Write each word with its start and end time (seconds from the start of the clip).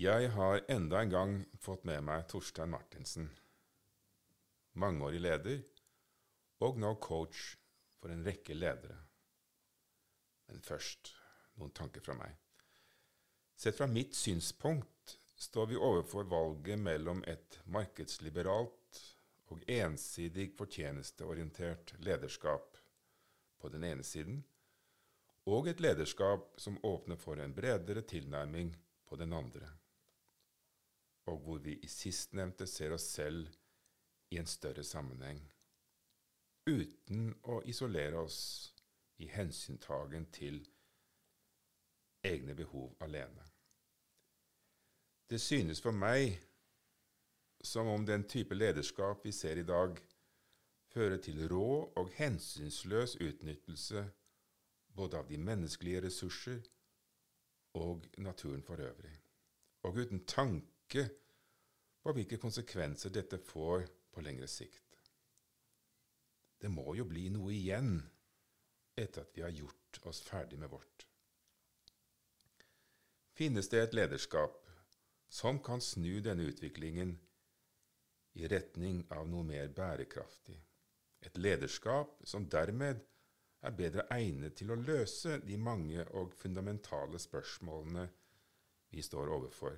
Jeg 0.00 0.30
har 0.32 0.62
enda 0.68 1.02
en 1.02 1.10
gang 1.12 1.32
fått 1.60 1.82
med 1.84 2.00
meg 2.06 2.22
Torstein 2.30 2.70
Martinsen, 2.72 3.26
mangeårig 4.80 5.18
leder 5.20 5.58
og 6.64 6.78
nå 6.80 6.94
coach 7.04 7.42
for 8.00 8.08
en 8.14 8.22
rekke 8.24 8.56
ledere. 8.56 8.96
Men 10.48 10.62
først 10.64 11.10
noen 11.60 11.74
tanker 11.76 12.00
fra 12.06 12.16
meg. 12.16 12.32
Sett 13.52 13.76
fra 13.76 13.90
mitt 13.90 14.16
synspunkt 14.16 15.18
står 15.36 15.68
vi 15.74 15.76
overfor 15.90 16.24
valget 16.32 16.80
mellom 16.80 17.20
et 17.28 17.58
markedsliberalt 17.68 19.02
og 19.52 19.68
ensidig 19.68 20.54
fortjenesteorientert 20.56 21.92
lederskap 22.08 22.80
på 23.60 23.74
den 23.76 23.84
ene 23.90 24.08
siden, 24.14 24.40
og 25.44 25.68
et 25.68 25.84
lederskap 25.84 26.54
som 26.56 26.80
åpner 26.88 27.20
for 27.20 27.36
en 27.36 27.52
bredere 27.52 28.00
tilnærming 28.00 28.72
på 29.04 29.20
den 29.20 29.36
andre, 29.36 29.68
og 31.30 31.38
hvor 31.44 31.62
vi 31.62 31.76
i 31.78 31.88
sistnevnte 31.88 32.66
ser 32.66 32.94
oss 32.96 33.06
selv 33.14 33.46
i 34.30 34.38
en 34.38 34.46
større 34.46 34.84
sammenheng, 34.86 35.40
uten 36.66 37.30
å 37.42 37.60
isolere 37.70 38.18
oss 38.18 38.40
i 39.22 39.28
hensyntagen 39.30 40.26
til 40.34 40.60
egne 42.26 42.54
behov 42.54 42.94
alene. 43.00 43.46
Det 45.30 45.40
synes 45.40 45.80
for 45.82 45.94
meg 45.94 46.40
som 47.62 47.86
om 47.92 48.06
den 48.06 48.24
type 48.24 48.56
lederskap 48.56 49.24
vi 49.24 49.32
ser 49.32 49.60
i 49.60 49.66
dag, 49.66 49.98
fører 50.90 51.20
til 51.22 51.44
rå 51.48 51.92
og 52.00 52.10
hensynsløs 52.16 53.16
utnyttelse 53.20 54.02
både 54.96 55.20
av 55.20 55.28
de 55.28 55.38
menneskelige 55.38 56.02
ressurser 56.08 56.58
og 57.78 58.08
naturen 58.18 58.62
for 58.66 58.82
øvrig, 58.82 59.14
og 59.86 60.00
uten 60.02 60.24
tanke 60.26 60.79
på 60.90 62.14
hvilke 62.16 62.38
konsekvenser 62.40 63.12
dette 63.14 63.38
får 63.38 63.86
på 64.10 64.24
lengre 64.24 64.48
sikt. 64.50 64.98
Det 66.60 66.68
må 66.68 66.94
jo 66.98 67.06
bli 67.08 67.28
noe 67.32 67.52
igjen 67.56 67.94
etter 68.98 69.24
at 69.24 69.36
vi 69.36 69.44
har 69.44 69.54
gjort 69.54 70.00
oss 70.10 70.20
ferdig 70.26 70.58
med 70.60 70.72
vårt. 70.72 71.06
Finnes 73.36 73.70
det 73.72 73.80
et 73.80 73.94
lederskap 73.96 74.66
som 75.32 75.60
kan 75.64 75.80
snu 75.80 76.20
denne 76.20 76.44
utviklingen 76.50 77.14
i 78.36 78.48
retning 78.50 79.04
av 79.16 79.30
noe 79.30 79.46
mer 79.46 79.70
bærekraftig? 79.72 80.58
Et 81.24 81.38
lederskap 81.38 82.18
som 82.24 82.48
dermed 82.48 83.00
er 83.64 83.76
bedre 83.76 84.06
egnet 84.12 84.56
til 84.60 84.72
å 84.72 84.78
løse 84.80 85.38
de 85.44 85.56
mange 85.60 86.04
og 86.16 86.34
fundamentale 86.36 87.20
spørsmålene 87.20 88.06
vi 88.92 89.04
står 89.04 89.32
overfor. 89.36 89.76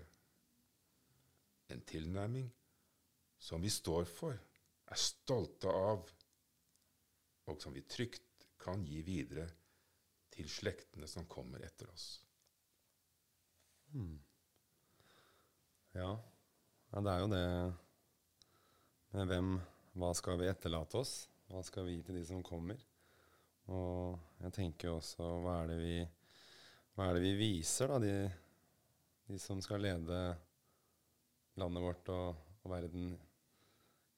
En 1.71 1.81
tilnærming 1.87 2.51
som 3.39 3.63
vi 3.63 3.71
står 3.71 4.05
for, 4.11 4.37
er 4.87 4.99
stolte 4.99 5.71
av, 5.71 6.05
og 7.51 7.63
som 7.63 7.75
vi 7.75 7.83
trygt 7.87 8.47
kan 8.63 8.85
gi 8.87 9.01
videre 9.07 9.49
til 10.33 10.49
slektene 10.51 11.09
som 11.11 11.27
kommer 11.31 11.65
etter 11.67 11.91
oss. 11.91 12.07
Hmm. 13.93 14.21
Ja. 15.93 16.13
ja, 16.93 17.01
det 17.01 17.13
er 17.13 17.21
jo 17.21 17.33
det 17.33 17.47
med 19.13 19.29
hvem 19.29 19.51
Hva 20.01 20.15
skal 20.17 20.39
vi 20.41 20.47
etterlate 20.49 21.03
oss? 21.03 21.27
Hva 21.53 21.61
skal 21.67 21.85
vi 21.85 21.99
gi 21.99 22.05
til 22.07 22.17
de 22.17 22.23
som 22.25 22.41
kommer? 22.47 22.79
Og 23.69 24.17
jeg 24.41 24.55
tenker 24.57 24.89
jo 24.89 24.95
også 25.03 25.27
hva 25.45 25.59
er 25.63 25.75
det 25.75 25.77
vi, 25.83 25.97
hva 26.97 27.11
er 27.11 27.19
det 27.19 27.27
vi 27.27 27.35
viser, 27.37 27.93
da, 27.93 27.99
de, 28.01 28.15
de, 29.29 29.37
som 29.43 29.61
skal 29.63 29.85
lede 29.85 30.23
landet 31.61 31.85
vårt 31.85 32.11
og, 32.13 32.41
og 32.63 32.73
verden 32.73 33.13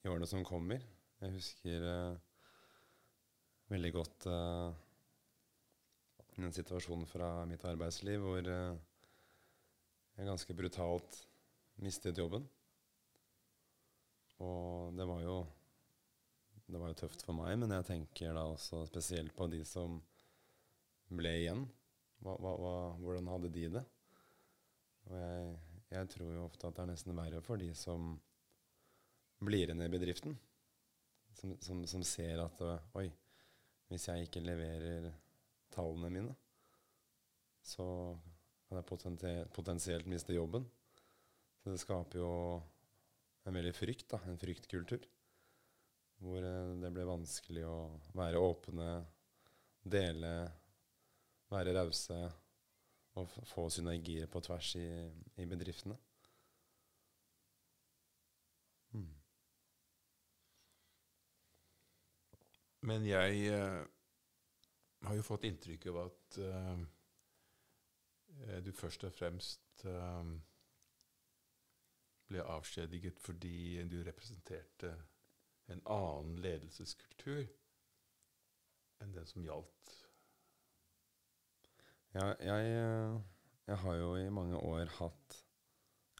i 0.04 0.10
årene 0.10 0.28
som 0.28 0.44
kommer. 0.46 0.82
Jeg 1.22 1.34
husker 1.34 1.86
uh, 1.88 2.16
veldig 3.72 3.92
godt 3.94 4.26
uh, 4.30 4.74
en 6.38 6.54
situasjon 6.54 7.06
fra 7.08 7.30
mitt 7.48 7.64
arbeidsliv 7.66 8.22
hvor 8.22 8.50
uh, 8.50 8.74
jeg 10.14 10.30
ganske 10.30 10.54
brutalt 10.54 11.20
mistet 11.82 12.18
jobben. 12.20 12.44
Og 14.44 14.94
det 14.98 15.06
var 15.08 15.22
jo 15.24 15.38
det 16.64 16.80
var 16.80 16.90
jo 16.90 16.96
tøft 17.02 17.22
for 17.26 17.36
meg, 17.36 17.58
men 17.60 17.72
jeg 17.76 17.84
tenker 17.90 18.32
da 18.36 18.46
også 18.48 18.86
spesielt 18.88 19.34
på 19.36 19.46
de 19.52 19.60
som 19.68 19.98
ble 21.12 21.34
igjen. 21.42 21.66
Hva, 22.24 22.38
hva, 22.40 22.54
hva, 22.56 22.76
hvordan 23.02 23.28
hadde 23.28 23.50
de 23.52 23.66
det? 23.74 23.82
Og 25.10 25.18
jeg, 25.18 25.50
jeg, 25.92 26.08
tror 26.14 26.32
jo 26.32 26.46
ofte 26.46 26.68
at 26.68 26.76
det 26.76 26.84
er 26.84 26.90
nesten 26.92 27.16
verre 27.16 27.42
for 27.44 27.60
de 27.60 27.70
som 27.76 28.14
blir 29.44 29.68
igjen 29.68 29.84
i 29.84 29.92
bedriften. 29.92 30.36
Som, 31.34 31.56
som, 31.60 31.82
som 31.90 32.04
ser 32.06 32.40
at 32.44 32.60
Oi, 32.96 33.08
hvis 33.90 34.08
jeg 34.08 34.28
ikke 34.28 34.44
leverer 34.44 35.10
tallene 35.74 36.10
mine, 36.12 36.36
så 37.64 37.86
kan 38.68 38.80
jeg 38.80 39.48
potensielt 39.54 40.08
miste 40.10 40.36
jobben. 40.36 40.66
Så 41.62 41.72
det 41.72 41.80
skaper 41.82 42.20
jo 42.20 42.30
en 43.44 43.56
veldig 43.56 43.74
frykt, 43.76 44.06
da, 44.12 44.20
en 44.28 44.40
fryktkultur. 44.40 45.04
Hvor 46.24 46.44
eh, 46.44 46.74
det 46.80 46.92
blir 46.94 47.08
vanskelig 47.08 47.64
å 47.68 47.78
være 48.16 48.40
åpne, 48.40 48.88
dele, 49.84 50.32
være 51.52 51.74
rause 51.76 52.18
og 53.14 53.30
få 53.46 53.68
synergier 53.70 54.26
på 54.26 54.40
tvers 54.40 54.74
i, 54.76 54.86
i 55.36 55.46
bedriftene. 55.46 55.96
Hmm. 58.94 59.14
Men 62.80 63.06
jeg 63.06 63.46
eh, 63.54 63.84
har 65.06 65.14
jo 65.16 65.26
fått 65.26 65.46
inntrykk 65.48 65.86
av 65.92 66.00
at 66.02 66.38
eh, 66.48 66.82
du 68.66 68.72
først 68.76 69.06
og 69.08 69.14
fremst 69.14 69.86
eh, 69.88 70.34
ble 72.28 72.44
avskjediget 72.56 73.20
fordi 73.22 73.82
du 73.90 74.00
representerte 74.04 74.94
en 75.72 75.80
annen 75.90 76.40
ledelseskultur 76.44 77.46
enn 79.02 79.14
den 79.16 79.26
som 79.28 79.44
gjaldt. 79.44 79.94
Ja, 82.14 82.28
jeg, 82.38 82.74
jeg, 83.66 83.76
har 83.82 83.96
jo 83.98 84.12
i 84.20 84.28
mange 84.30 84.58
år 84.62 84.90
hatt, 85.00 85.38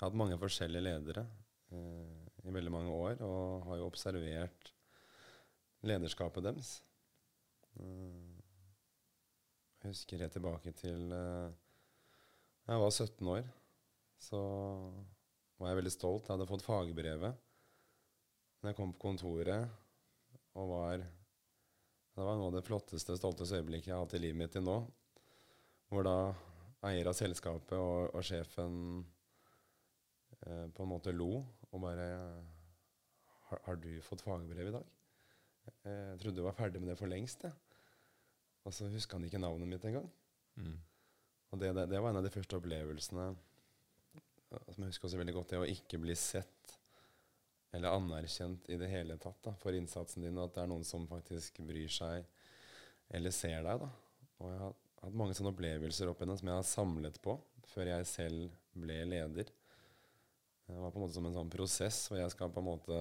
hatt 0.01 0.17
mange 0.19 0.39
forskjellige 0.43 0.83
ledere 0.83 1.23
i 1.75 2.55
veldig 2.55 2.73
mange 2.75 2.95
år, 2.95 3.21
og 3.23 3.69
har 3.69 3.79
jo 3.79 3.87
observert 3.87 4.73
lederskapet 5.87 6.45
deres. 6.49 6.73
Eh, 7.79 8.41
jeg 9.85 9.93
husker 9.93 10.25
helt 10.25 10.35
tilbake 10.35 10.73
til 10.81 11.15
eh, 11.15 11.55
jeg 12.65 12.81
var 12.81 12.91
17 12.91 13.29
år. 13.29 13.49
Så 14.25 14.41
var 15.61 15.71
jeg 15.71 15.79
veldig 15.83 15.93
stolt. 15.93 16.27
Jeg 16.27 16.35
hadde 16.35 16.49
fått 16.49 16.65
fagbrevet. 16.65 17.41
Når 18.61 18.71
jeg 18.73 18.79
kom 18.79 18.95
på 18.95 19.03
kontoret 19.11 19.69
og 20.55 20.71
var 20.71 21.03
Det 22.15 22.23
var 22.23 22.37
noe 22.39 22.47
av 22.47 22.55
det 22.55 22.63
flotteste, 22.63 23.17
stolteste 23.19 23.59
øyeblikket 23.59 23.89
jeg 23.91 23.97
har 23.97 24.05
hatt 24.05 24.15
i 24.15 24.23
livet 24.23 24.39
mitt 24.39 24.53
til 24.55 24.63
nå. 24.63 24.77
Hvor 25.95 26.03
da 26.03 26.19
eier 26.89 27.07
av 27.07 27.15
selskapet 27.15 27.77
og, 27.79 28.09
og 28.19 28.25
sjefen 28.27 28.79
uh, 30.43 30.67
på 30.75 30.83
en 30.83 30.91
måte 30.91 31.15
lo 31.15 31.37
og 31.71 31.77
bare 31.85 32.09
har, 33.49 33.61
har 33.69 33.79
du 33.79 33.93
fått 34.03 34.25
fagbrev 34.27 34.73
i 34.73 34.75
dag? 34.75 34.89
Jeg 35.87 36.19
trodde 36.21 36.41
du 36.41 36.45
var 36.45 36.57
ferdig 36.59 36.83
med 36.83 36.91
det 36.91 36.99
for 36.99 37.11
lengst. 37.11 37.47
Jeg. 37.47 37.55
Og 38.67 38.75
så 38.75 38.89
huska 38.91 39.17
han 39.17 39.29
ikke 39.29 39.41
navnet 39.41 39.71
mitt 39.71 39.87
engang. 39.87 40.11
Mm. 40.59 40.77
Og 41.53 41.61
det, 41.63 41.71
det, 41.77 41.87
det, 41.93 42.01
var 42.03 42.11
en 42.11 42.19
av 42.21 42.27
de 42.27 42.33
første 42.35 42.59
opplevelsene 42.59 43.31
som 44.51 44.85
jeg 44.85 44.91
husker 44.91 45.09
også 45.09 45.21
veldig 45.21 45.35
godt. 45.39 45.53
Det 45.55 45.63
å 45.63 45.73
ikke 45.77 46.03
bli 46.03 46.17
sett 46.19 46.75
eller 47.75 47.95
anerkjent 47.95 48.67
i 48.71 48.79
det 48.79 48.91
hele 48.91 49.17
tatt 49.23 49.41
da, 49.47 49.55
for 49.59 49.75
innsatsen 49.75 50.27
din, 50.27 50.37
og 50.39 50.49
at 50.49 50.59
det 50.59 50.63
er 50.65 50.71
noen 50.71 50.87
som 50.87 51.07
faktisk 51.11 51.59
bryr 51.67 51.91
seg 51.91 52.27
eller 53.15 53.35
ser 53.35 53.63
deg. 53.67 53.83
da. 53.83 53.91
Og 54.43 54.51
jeg 54.51 54.61
har 54.63 54.77
hatt 55.05 55.19
mange 55.19 55.37
sånne 55.37 55.53
opplevelser 55.55 56.11
opp 56.11 56.21
igjennom 56.21 56.39
som 56.41 56.51
jeg 56.51 56.61
har 56.61 56.69
samlet 56.69 57.21
på 57.25 57.37
før 57.71 57.91
jeg 57.91 58.09
selv 58.09 58.57
ble 58.79 58.97
leder. 59.09 59.51
Det 60.65 60.81
var 60.81 60.93
på 60.93 60.99
en 60.99 61.05
måte 61.05 61.17
som 61.17 61.27
en 61.29 61.37
sånn 61.37 61.53
prosess 61.53 62.07
hvor 62.09 62.21
jeg 62.21 62.33
skal 62.33 62.53
på 62.53 62.63
en 62.63 62.69
måte 62.71 63.01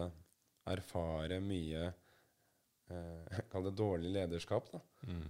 erfare 0.69 1.39
mye 1.43 1.87
eh, 1.87 3.39
Kall 3.51 3.69
det 3.69 3.75
dårlig 3.79 4.11
lederskap. 4.13 4.69
da. 4.71 4.81
Mm. 5.07 5.25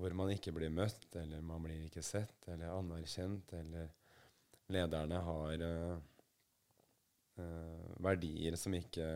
Hvor 0.00 0.14
man 0.14 0.30
ikke 0.30 0.54
blir 0.54 0.70
møtt, 0.70 1.08
eller 1.18 1.42
man 1.42 1.64
blir 1.64 1.86
ikke 1.86 2.04
sett 2.06 2.46
eller 2.50 2.76
anerkjent, 2.76 3.54
eller 3.58 3.90
lederne 4.70 5.18
har 5.26 5.64
eh, 5.66 5.96
eh, 7.42 7.88
verdier 8.02 8.58
som 8.58 8.74
ikke 8.78 9.08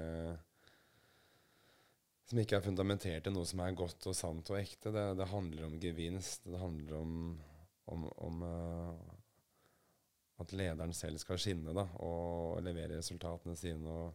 som 2.25 2.41
ikke 2.41 2.56
er 2.59 2.65
fundamentert 2.65 3.26
i 3.29 3.32
noe 3.32 3.47
som 3.49 3.61
er 3.65 3.76
godt 3.76 4.06
og 4.09 4.17
sant 4.17 4.50
og 4.53 4.59
ekte. 4.59 4.93
Det, 4.94 5.05
det 5.19 5.29
handler 5.31 5.67
om 5.67 5.76
gevinst. 5.81 6.47
Det 6.49 6.61
handler 6.61 6.97
om, 6.99 7.12
om, 7.93 8.06
om, 8.29 8.43
uh, 8.49 9.15
at 10.41 10.55
lederen 10.56 10.94
selv 10.97 11.21
skal 11.23 11.41
skinne 11.41 11.75
da, 11.76 11.85
og 12.03 12.62
levere 12.65 12.99
resultatene 12.99 13.56
sine. 13.59 13.93
Og, 13.93 14.09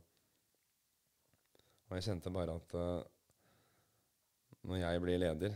og 1.89 1.97
jeg 1.97 2.09
kjente 2.09 2.33
bare 2.33 2.57
at 2.57 2.75
uh, 2.75 3.03
når 4.67 4.81
jeg 4.81 5.03
blir 5.05 5.21
leder, 5.21 5.55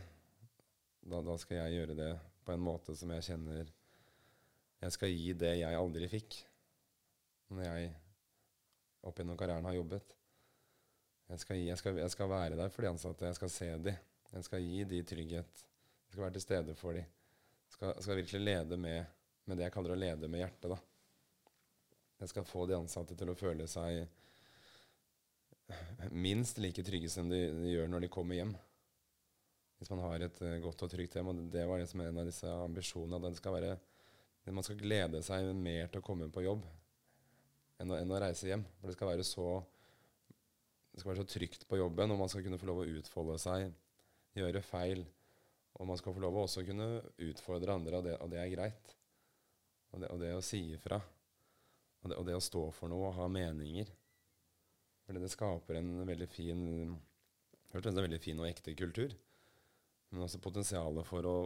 da, 1.04 1.20
da, 1.20 1.36
skal 1.40 1.60
jeg 1.60 1.80
gjøre 1.80 1.98
det 1.98 2.12
på 2.46 2.54
en 2.54 2.64
måte 2.64 2.94
som 2.96 3.10
jeg 3.12 3.24
kjenner 3.26 3.66
Jeg 4.80 4.92
skal 4.94 5.12
gi 5.12 5.32
det 5.36 5.50
jeg 5.58 5.76
aldri 5.76 6.08
fikk 6.08 6.36
når 7.52 7.66
jeg 7.66 7.90
opp 9.04 9.18
gjennom 9.20 9.36
karrieren 9.36 9.68
har 9.68 9.76
jobbet. 9.76 10.14
Jeg 11.34 11.42
skal, 11.42 11.58
gi, 11.58 11.66
jeg, 11.66 11.80
skal, 11.80 11.98
jeg 11.98 12.14
skal, 12.14 12.30
være 12.30 12.56
der 12.60 12.70
for 12.70 12.84
de 12.84 12.92
ansatte. 12.94 13.26
Jeg 13.26 13.38
skal 13.40 13.50
se 13.50 13.68
dem. 13.88 14.00
Jeg 14.34 14.46
skal 14.46 14.62
gi 14.62 14.84
de 14.90 15.02
trygghet. 15.02 15.62
Jeg 16.06 16.14
skal 16.14 16.22
være 16.22 16.36
til 16.36 16.46
stede 16.46 16.74
for 16.78 16.94
dem. 16.94 17.06
Jeg 17.08 17.76
skal, 17.76 17.94
skal 18.02 18.20
virkelig 18.22 18.42
lede 18.46 18.78
med 18.78 19.04
med 19.44 19.58
det 19.58 19.66
jeg 19.66 19.74
kaller 19.74 19.94
å 19.94 19.98
lede 19.98 20.28
med 20.30 20.40
hjertet. 20.40 20.72
da. 20.72 20.78
Jeg 22.22 22.30
skal 22.32 22.46
få 22.48 22.66
de 22.68 22.76
ansatte 22.78 23.16
til 23.18 23.30
å 23.30 23.36
føle 23.36 23.66
seg 23.68 24.06
minst 26.12 26.60
like 26.60 26.84
trygge 26.84 27.10
som 27.12 27.28
de, 27.28 27.40
de 27.52 27.74
gjør 27.74 27.90
når 27.92 28.06
de 28.06 28.12
kommer 28.12 28.38
hjem. 28.38 28.54
Hvis 29.80 29.90
man 29.92 30.04
har 30.06 30.24
et 30.24 30.40
uh, 30.44 30.54
godt 30.64 30.86
og 30.86 30.92
trygt 30.92 31.16
hjem. 31.18 31.32
Og 31.32 31.42
det 31.52 31.66
var 31.68 31.82
liksom 31.82 32.04
en 32.04 32.22
av 32.22 32.28
disse 32.28 32.48
ambisjonene. 32.48 33.28
At 33.28 33.40
skal 33.40 33.56
være, 33.58 33.76
man 34.48 34.64
skal 34.64 34.80
glede 34.80 35.20
seg 35.24 35.50
mer 35.58 35.90
til 35.92 36.00
å 36.00 36.06
komme 36.06 36.30
på 36.32 36.44
jobb 36.46 36.64
enn 37.82 37.90
å, 37.90 37.98
enn 37.98 38.12
å, 38.14 38.20
reise 38.22 38.48
hjem. 38.48 38.64
For 38.80 38.88
det 38.88 38.96
skal 38.96 39.12
være 39.12 39.26
så 39.28 39.48
det 40.94 41.02
skal 41.02 41.10
være 41.10 41.24
så 41.24 41.30
trygt 41.32 41.64
på 41.66 41.78
jobben, 41.80 42.12
og 42.14 42.20
man 42.20 42.30
skal 42.30 42.44
kunne 42.44 42.58
få 42.60 42.68
lov 42.68 42.84
å 42.84 42.90
utfolde 43.00 43.34
seg, 43.42 43.72
gjøre 44.38 44.60
feil. 44.62 45.00
Og 45.74 45.88
man 45.90 45.98
skal 45.98 46.14
få 46.14 46.22
lov 46.22 46.36
å 46.38 46.44
også 46.46 46.62
kunne 46.68 46.86
utfordre 47.26 47.74
andre, 47.74 47.98
og 47.98 48.04
det, 48.06 48.12
og 48.22 48.30
det 48.30 48.38
er 48.38 48.52
greit. 48.52 48.92
Og 49.90 50.04
det, 50.04 50.10
og 50.14 50.20
det 50.22 50.30
å 50.36 50.44
si 50.44 50.60
ifra. 50.76 51.00
Og 52.04 52.12
det, 52.12 52.18
og 52.20 52.28
det, 52.28 52.36
å 52.38 52.44
stå 52.46 52.62
for 52.76 52.92
noe 52.92 53.08
og 53.08 53.16
ha 53.18 53.26
meninger. 53.26 53.90
For 55.02 55.18
det 55.18 55.32
skaper 55.32 55.80
en 55.80 55.96
veldig 56.06 56.30
fin 56.30 56.62
Først 57.74 57.88
en 57.90 57.96
veldig 57.98 58.20
fin 58.22 58.38
og 58.38 58.46
ekte 58.46 58.70
kultur. 58.78 59.10
Men 60.12 60.22
også 60.28 60.38
potensialet 60.38 61.08
for 61.08 61.26
å, 61.26 61.38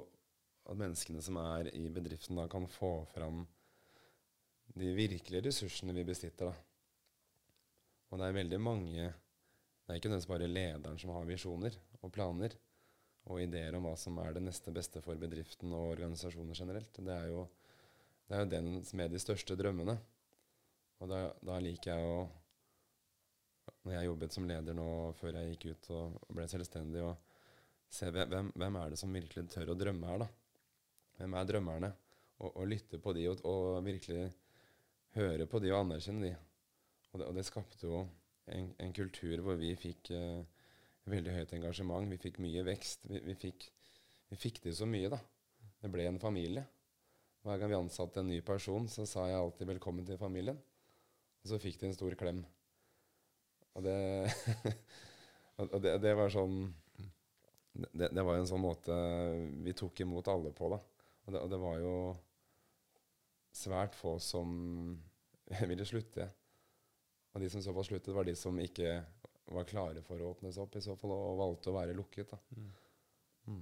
at 0.68 0.76
menneskene 0.76 1.22
som 1.24 1.38
er 1.40 1.70
i 1.72 1.86
bedriften, 1.88 2.36
da 2.36 2.44
kan 2.52 2.66
få 2.68 3.06
fram 3.14 3.46
de 4.76 4.90
virkelige 4.92 5.46
ressursene 5.46 5.94
vi 5.96 6.04
besitter. 6.04 6.50
da. 6.50 7.56
Og 8.12 8.20
det 8.20 8.28
er 8.28 8.36
veldig 8.36 8.60
mange 8.60 9.08
Det 9.88 9.94
er 9.94 10.02
ikke 10.02 10.10
nødvendigvis 10.12 10.28
bare 10.28 10.48
lederen 10.52 10.98
som 11.00 11.14
har 11.16 11.24
visjoner 11.24 11.76
og 12.02 12.10
planer 12.12 12.52
og 13.28 13.40
ideer 13.40 13.72
om 13.76 13.86
hva 13.88 13.94
som 13.96 14.18
er 14.20 14.34
det 14.36 14.42
neste 14.44 14.72
beste 14.76 15.00
for 15.00 15.16
bedriften 15.16 15.72
og 15.72 15.94
organisasjoner 15.94 16.56
generelt. 16.60 17.00
Det 17.00 17.14
er 17.14 17.30
jo 17.32 17.46
det 18.28 18.36
er 18.36 18.42
jo 18.44 18.50
den 18.52 18.66
med 19.00 19.14
de 19.16 19.20
største 19.22 19.56
drømmene. 19.56 19.94
Og 21.00 21.08
da, 21.08 21.22
da, 21.40 21.56
liker 21.62 21.94
jeg 21.94 22.04
å 22.04 22.18
Når 23.86 23.94
jeg 23.94 24.08
jobbet 24.08 24.34
som 24.34 24.46
leder 24.48 24.76
nå 24.76 24.88
før 25.16 25.38
jeg 25.38 25.54
gikk 25.54 25.64
ut 25.70 25.88
og 25.96 26.18
ble 26.36 26.44
selvstendig, 26.50 27.04
og 27.04 27.16
se 27.88 28.10
hvem, 28.12 28.50
hvem, 28.52 28.76
er 28.76 28.92
det 28.92 28.98
som 29.00 29.14
virkelig 29.14 29.46
tør 29.52 29.72
å 29.72 29.76
drømme 29.78 30.10
her, 30.10 30.24
da? 30.24 30.28
Hvem 31.16 31.36
er 31.38 31.48
drømmerne? 31.48 31.90
Og, 32.38 32.50
og 32.50 32.68
lytte 32.68 33.00
på 33.00 33.14
de, 33.16 33.24
og, 33.30 33.40
og, 33.48 33.78
virkelig 33.86 34.26
høre 35.16 35.46
på 35.48 35.60
de 35.64 35.72
og 35.72 35.80
anerkjenne 35.86 36.26
de. 36.26 36.34
Og 37.12 37.22
det, 37.22 37.28
og 37.30 37.38
det 37.38 37.46
skapte 37.48 37.88
jo 37.88 38.02
en, 38.54 38.70
en, 38.78 38.94
kultur 38.96 39.42
hvor 39.44 39.58
vi 39.60 39.74
fikk 39.78 40.10
eh, 40.16 40.40
veldig 41.08 41.34
høyt 41.36 41.54
engasjement. 41.58 42.08
Vi 42.10 42.20
fikk 42.20 42.40
mye 42.44 42.64
vekst. 42.66 43.08
Vi, 43.10 43.20
vi, 43.24 43.36
fikk, 43.38 43.68
vi 44.32 44.40
fikk 44.40 44.62
til 44.64 44.76
så 44.76 44.88
mye, 44.88 45.10
da. 45.12 45.20
Det 45.82 45.90
ble 45.92 46.08
en 46.08 46.20
familie. 46.22 46.64
Hver 47.46 47.60
gang 47.60 47.72
vi 47.72 47.78
ansatte 47.78 48.20
en 48.20 48.30
ny 48.32 48.40
person, 48.44 48.88
så 48.90 49.06
sa 49.06 49.28
jeg 49.28 49.38
alltid 49.38 49.68
'velkommen 49.68 50.06
til 50.06 50.18
familien'. 50.18 50.58
Og 51.42 51.52
så 51.52 51.58
fikk 51.62 51.78
de 51.80 51.86
en 51.86 51.94
stor 51.94 52.14
klem. 52.18 52.44
Og 53.74 53.84
det, 53.86 53.98
og 55.62 55.80
det, 55.82 55.94
det 56.02 56.16
var 56.18 56.32
sånn 56.34 56.74
det, 57.92 58.08
det, 58.10 58.22
var 58.26 58.38
en 58.38 58.48
sånn 58.48 58.62
måte 58.62 58.94
vi 59.62 59.74
tok 59.76 60.00
imot 60.02 60.28
alle 60.28 60.50
på, 60.56 60.70
da. 60.72 60.80
Og 61.26 61.34
det, 61.34 61.42
og 61.44 61.50
det 61.52 61.60
var 61.62 61.78
jo 61.78 61.94
svært 63.54 63.94
få 63.98 64.16
som 64.22 64.48
ville 65.70 65.86
slutte. 65.86 66.28
Og 67.38 67.42
de 67.44 67.48
som 67.52 67.62
så 67.62 67.70
fall 67.70 67.84
sluttet, 67.86 68.10
var 68.10 68.26
de 68.26 68.32
som 68.34 68.56
ikke 68.58 68.96
var 69.54 69.66
klare 69.70 70.00
for 70.02 70.18
å 70.18 70.32
åpne 70.32 70.50
seg 70.50 70.64
opp 70.64 70.74
i 70.74 70.80
så 70.82 70.96
fall, 70.98 71.12
og 71.14 71.36
valgte 71.38 71.70
å 71.70 71.74
være 71.76 71.92
lukket. 71.94 72.32
da. 72.32 72.38
Mm. 72.56 72.72
Mm. 73.46 73.60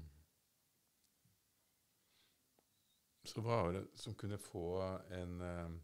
Så 3.28 3.42
hva 3.44 3.58
var 3.66 3.76
det 3.76 3.82
som 4.00 4.14
kunne 4.16 4.38
få 4.40 4.80
en, 5.12 5.34
eh, 5.44 5.74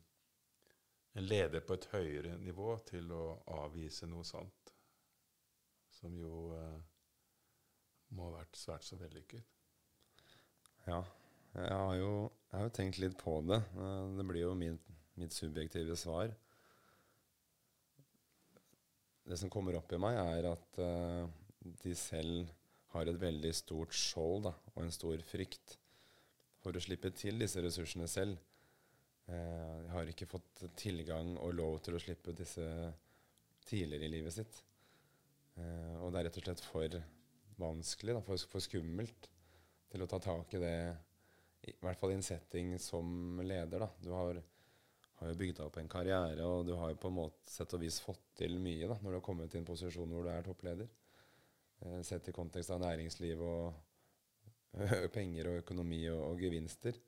en, 1.12 1.27
leder 1.27 1.61
på 1.61 1.77
et 1.77 1.89
høyere 1.93 2.39
nivå 2.41 2.79
til 2.89 3.12
å 3.12 3.27
avvise 3.61 4.09
noe 4.09 4.25
sånt? 4.25 4.73
Som 5.93 6.17
jo 6.17 6.38
uh, 6.56 6.79
må 8.17 8.31
ha 8.31 8.38
vært 8.38 8.56
svært 8.56 8.88
så 8.88 8.97
vellykket. 8.97 9.45
Ja. 10.87 11.03
Jeg 11.53 11.77
har, 11.77 11.93
jo, 12.00 12.15
jeg 12.49 12.56
har 12.56 12.65
jo, 12.65 12.73
tenkt 12.81 13.03
litt 13.05 13.21
på 13.21 13.37
det. 13.45 13.61
Eh, 13.77 14.17
det 14.17 14.27
blir 14.33 14.47
jo 14.47 14.56
min, 14.56 14.81
mitt 15.21 15.37
subjektive 15.37 16.00
svar. 16.00 16.33
Det 19.29 19.39
som 19.39 19.51
kommer 19.53 19.77
opp 19.79 19.93
i 19.95 20.01
meg, 20.03 20.19
er 20.19 20.49
at 20.51 20.81
uh, 20.83 21.29
de 21.85 21.95
selv 21.99 22.51
har 22.93 23.09
et 23.09 23.21
veldig 23.21 23.53
stort 23.57 23.95
skjold 23.97 24.49
da, 24.49 24.53
og 24.75 24.83
en 24.83 24.93
stor 24.95 25.23
frykt 25.25 25.77
for 26.63 26.77
å 26.77 26.83
slippe 26.83 27.13
til 27.17 27.39
disse 27.41 27.63
ressursene 27.63 28.09
selv. 28.11 28.37
Uh, 29.31 29.79
de 29.85 29.93
har 29.95 30.11
ikke 30.11 30.29
fått 30.31 30.67
tilgang 30.79 31.37
og 31.39 31.55
lov 31.57 31.79
til 31.87 31.97
å 31.97 32.03
slippe 32.03 32.35
disse 32.37 32.67
tidligere 33.69 34.09
i 34.09 34.15
livet 34.17 34.37
sitt. 34.37 34.63
Uh, 35.57 36.03
og 36.03 36.13
det 36.13 36.23
er 36.23 36.29
rett 36.29 36.41
og 36.41 36.49
slett 36.49 36.65
for 36.67 37.01
vanskelig, 37.63 38.17
da, 38.17 38.25
for, 38.27 38.49
for, 38.51 38.65
skummelt, 38.65 39.29
til 39.93 40.03
å 40.03 40.09
ta 40.09 40.19
tak 40.25 40.55
i 40.57 40.61
det, 40.63 40.77
i 41.69 41.75
hvert 41.85 42.01
fall 42.01 42.15
i 42.15 42.19
en 42.19 42.27
setting 42.27 42.75
som 42.81 43.39
leder. 43.45 43.85
Da. 43.85 43.91
Du 44.03 44.11
har, 44.17 44.41
har 45.23 45.31
jo 45.31 45.39
bygd 45.39 45.61
opp 45.63 45.79
en 45.79 45.91
karriere, 45.91 46.47
og 46.47 46.67
du 46.67 46.75
har 46.79 46.93
jo 46.93 46.99
på 46.99 47.11
en 47.13 47.19
måte 47.21 47.51
sett 47.51 47.73
og 47.77 47.83
vis 47.83 48.01
fått 48.03 48.25
til 48.43 48.59
mye 48.63 48.89
da, 48.91 48.97
når 48.99 49.15
du 49.15 49.19
har 49.19 49.25
kommet 49.25 49.55
i 49.55 49.61
en 49.61 49.69
posisjon 49.69 50.11
hvor 50.11 50.27
du 50.27 50.31
er 50.33 50.45
toppleder. 50.47 50.91
Eh, 51.83 52.01
sett 52.07 52.29
i 52.31 52.35
kontekst 52.35 52.73
av 52.75 52.83
næringsliv 52.83 53.43
og 53.47 54.73
penger 55.17 55.51
og 55.51 55.62
økonomi 55.62 56.02
og, 56.11 56.23
og 56.33 56.43
gevinster. 56.43 56.99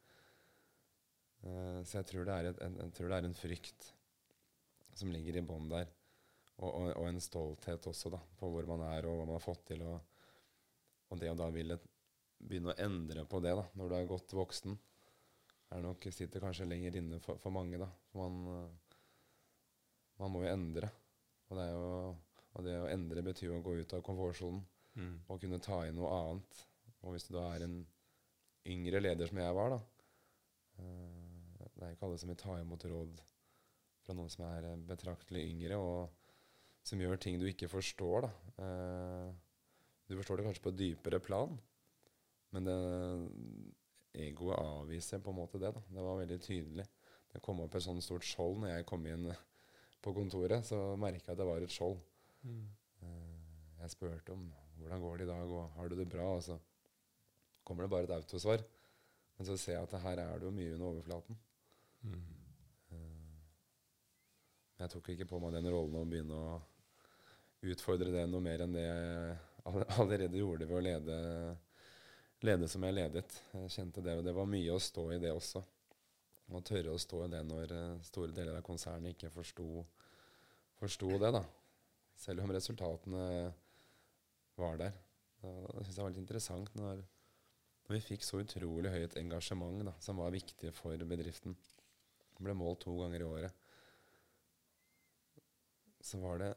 Eh, 1.44 1.80
så 1.83 2.00
jeg 2.00 2.09
tror, 2.12 2.33
et, 2.37 2.62
en, 2.64 2.80
jeg 2.87 2.97
tror, 2.97 3.11
det 3.11 3.18
er 3.18 3.28
en 3.28 3.38
frykt 3.38 3.90
som 4.94 5.12
ligger 5.12 5.40
i 5.40 5.47
bånn 5.47 5.71
der. 5.73 5.90
Og, 6.61 6.71
og, 6.71 6.88
og, 6.92 7.06
en 7.09 7.23
stolthet 7.23 7.90
også 7.90 8.12
da, 8.14 8.21
på 8.38 8.50
hvor 8.50 8.66
man 8.71 8.85
er 8.92 9.09
og 9.09 9.18
hva 9.18 9.26
man 9.26 9.38
har 9.38 9.42
fått 9.42 9.66
til. 9.73 9.83
Og, 9.83 9.99
og 11.11 11.21
det 11.21 11.33
å 11.33 11.38
da 11.38 11.50
ville 11.54 11.80
begynne 12.44 12.75
å 12.75 12.83
endre 12.85 13.25
på 13.26 13.40
det 13.42 13.54
da, 13.59 13.64
når 13.78 13.90
du 13.90 13.97
er 13.99 14.11
godt 14.11 14.35
voksen, 14.37 14.76
er 15.75 15.85
nok, 15.85 16.07
sitter 16.14 16.43
kanskje 16.43 16.69
lenger 16.69 17.00
inne 17.00 17.19
for, 17.23 17.40
for 17.43 17.54
mange. 17.54 17.81
da. 17.81 17.88
For 18.11 18.23
man, 18.23 18.69
man, 20.21 20.33
må 20.33 20.45
jo 20.45 20.52
endre. 20.52 20.90
Og 21.50 21.59
det, 21.59 21.66
jo, 21.73 21.88
og 22.54 22.66
det, 22.66 22.76
å 22.83 22.93
endre 22.93 23.25
betyr 23.26 23.50
jo 23.50 23.59
å 23.59 23.64
gå 23.64 23.75
ut 23.81 23.97
av 23.97 24.04
komfortsonen 24.07 24.62
mm. 24.95 25.16
og 25.28 25.43
kunne 25.43 25.62
ta 25.62 25.83
inn 25.88 25.99
noe 25.99 26.12
annet 26.14 26.64
og 27.04 27.12
hvis 27.12 27.28
du 27.28 27.35
da 27.37 27.45
er 27.52 27.66
en 27.66 27.78
yngre 28.73 29.02
leder 29.02 29.28
som 29.28 29.40
jeg 29.40 29.57
var, 29.57 29.75
da 29.75 29.81
uh, 30.81 31.69
Det 31.75 31.85
er 31.85 31.95
ikke 31.95 32.09
alle 32.09 32.21
som 32.21 32.31
vil 32.33 32.40
ta 32.40 32.59
imot 32.61 32.87
råd 32.88 33.23
fra 34.04 34.16
noen 34.16 34.33
som 34.33 34.45
er 34.47 34.69
betraktelig 34.88 35.43
yngre, 35.50 35.78
og 35.81 36.85
som 36.85 37.00
gjør 37.00 37.21
ting 37.21 37.38
du 37.40 37.47
ikke 37.49 37.71
forstår. 37.73 38.26
da. 38.26 38.31
Du 40.04 40.12
forstår 40.19 40.38
det 40.38 40.45
kanskje 40.45 40.64
på 40.66 40.73
et 40.75 40.81
dypere 40.83 41.21
plan, 41.25 41.54
men 42.52 42.69
det, 42.69 42.75
egoet 44.14 44.59
avviser 44.59 45.23
på 45.23 45.33
en 45.33 45.40
måte 45.40 45.59
det. 45.59 45.73
da. 45.75 45.83
Det 45.88 46.04
var 46.06 46.21
veldig 46.21 46.40
tydelig. 46.42 46.87
Det 47.33 47.42
kom 47.42 47.61
opp 47.64 47.75
et 47.75 47.83
sånt 47.83 48.04
stort 48.04 48.26
skjold 48.26 48.61
når 48.62 48.76
jeg 48.76 48.87
kom 48.88 49.06
inn 49.11 49.26
på 50.04 50.12
kontoret. 50.14 50.66
Så 50.66 50.78
merka 51.00 51.30
jeg 51.30 51.35
at 51.35 51.40
det 51.40 51.49
var 51.49 51.64
et 51.64 51.75
skjold. 51.75 51.99
Mm. 52.44 52.62
Uh, 53.02 53.80
jeg 53.80 53.94
spurte 53.97 54.37
om 54.37 54.47
hvordan 54.78 55.02
går 55.02 55.18
det 55.18 55.26
i 55.26 55.33
dag, 55.33 55.50
og 55.50 55.75
har 55.78 55.88
du 55.88 55.97
det 55.99 56.09
bra? 56.11 56.28
Og 56.37 56.42
så 56.47 56.59
kommer 57.64 57.85
det 57.85 57.90
bare 57.94 58.09
et 58.09 58.14
autosvar. 58.16 58.62
Men 59.35 59.49
så 59.49 59.56
ser 59.59 59.78
jeg 59.78 59.88
at 59.88 60.00
her 60.04 60.23
er 60.23 60.38
det 60.38 60.47
jo 60.47 60.54
mye 60.54 60.75
under 60.76 60.92
overflaten. 60.92 61.40
Mm. 62.02 62.23
Uh, 62.92 63.35
jeg 64.78 64.94
tok 64.94 65.11
ikke 65.14 65.28
på 65.30 65.40
meg 65.42 65.56
den 65.56 65.71
rollen 65.73 65.99
å 65.99 66.06
begynne 66.06 66.38
å 66.38 66.62
utfordre 67.64 68.12
det 68.12 68.26
noe 68.28 68.44
mer 68.44 68.62
enn 68.62 68.75
det 68.76 68.85
jeg 68.85 69.37
allerede 70.02 70.38
gjorde 70.38 70.68
ved 70.68 70.76
å 70.76 70.85
lede, 70.85 71.18
lede 72.44 72.68
som 72.68 72.84
jeg 72.84 72.96
ledet. 72.96 73.38
Jeg 73.54 73.72
kjente 73.72 74.04
det, 74.04 74.18
og 74.18 74.26
det 74.26 74.34
var 74.36 74.50
mye 74.50 74.74
å 74.74 74.82
stå 74.82 75.06
i 75.14 75.20
det 75.22 75.32
også. 75.32 75.62
Å 76.54 76.60
tørre 76.60 76.92
å 76.92 77.00
stå 77.00 77.24
i 77.24 77.30
det 77.32 77.42
når 77.48 77.72
uh, 77.72 78.02
store 78.04 78.34
deler 78.36 78.58
av 78.58 78.66
konsernet 78.66 79.14
ikke 79.14 79.32
forsto 79.32 81.16
det, 81.20 81.30
da. 81.32 81.42
Selv 82.20 82.44
om 82.44 82.52
resultatene 82.52 83.24
var 84.60 84.78
der. 84.78 84.96
Det 85.40 85.84
syns 85.84 85.96
jeg 85.96 86.04
var 86.04 86.12
litt 86.12 86.22
interessant 86.22 86.76
når 86.78 87.02
når, 87.84 87.98
vi 87.98 88.00
fikk 88.00 88.22
så 88.24 88.38
utrolig 88.40 88.88
høyt 88.94 89.16
engasjement 89.20 89.82
da, 89.84 89.92
som 90.00 90.16
var 90.16 90.32
viktig 90.32 90.70
for 90.72 90.96
bedriften. 91.04 91.52
Det 92.32 92.44
ble 92.46 92.54
målt 92.56 92.80
to 92.86 92.94
ganger 92.96 93.20
i 93.20 93.26
året, 93.28 93.66
så 96.00 96.20
var 96.22 96.40
det 96.40 96.48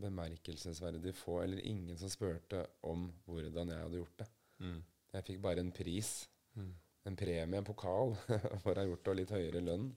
bemerkelsesverdig 0.00 1.12
få 1.16 1.42
eller 1.42 1.60
ingen 1.68 1.98
som 2.00 2.08
spurte 2.12 2.62
om 2.88 3.04
hvordan 3.28 3.72
jeg 3.72 3.84
hadde 3.84 4.00
gjort 4.00 4.22
det. 4.22 4.28
Mm. 4.64 4.80
Jeg 5.14 5.24
fikk 5.24 5.42
bare 5.42 5.60
en 5.60 5.72
pris, 5.72 6.28
Mm. 6.56 6.72
en 7.04 7.16
premie, 7.16 7.58
en 7.58 7.64
pokal, 7.64 8.14
for 8.64 8.72
å 8.72 8.80
ha 8.80 8.84
gjort 8.86 9.04
det, 9.04 9.10
og 9.12 9.16
litt 9.18 9.30
høyere 9.30 9.60
lønn. 9.60 9.90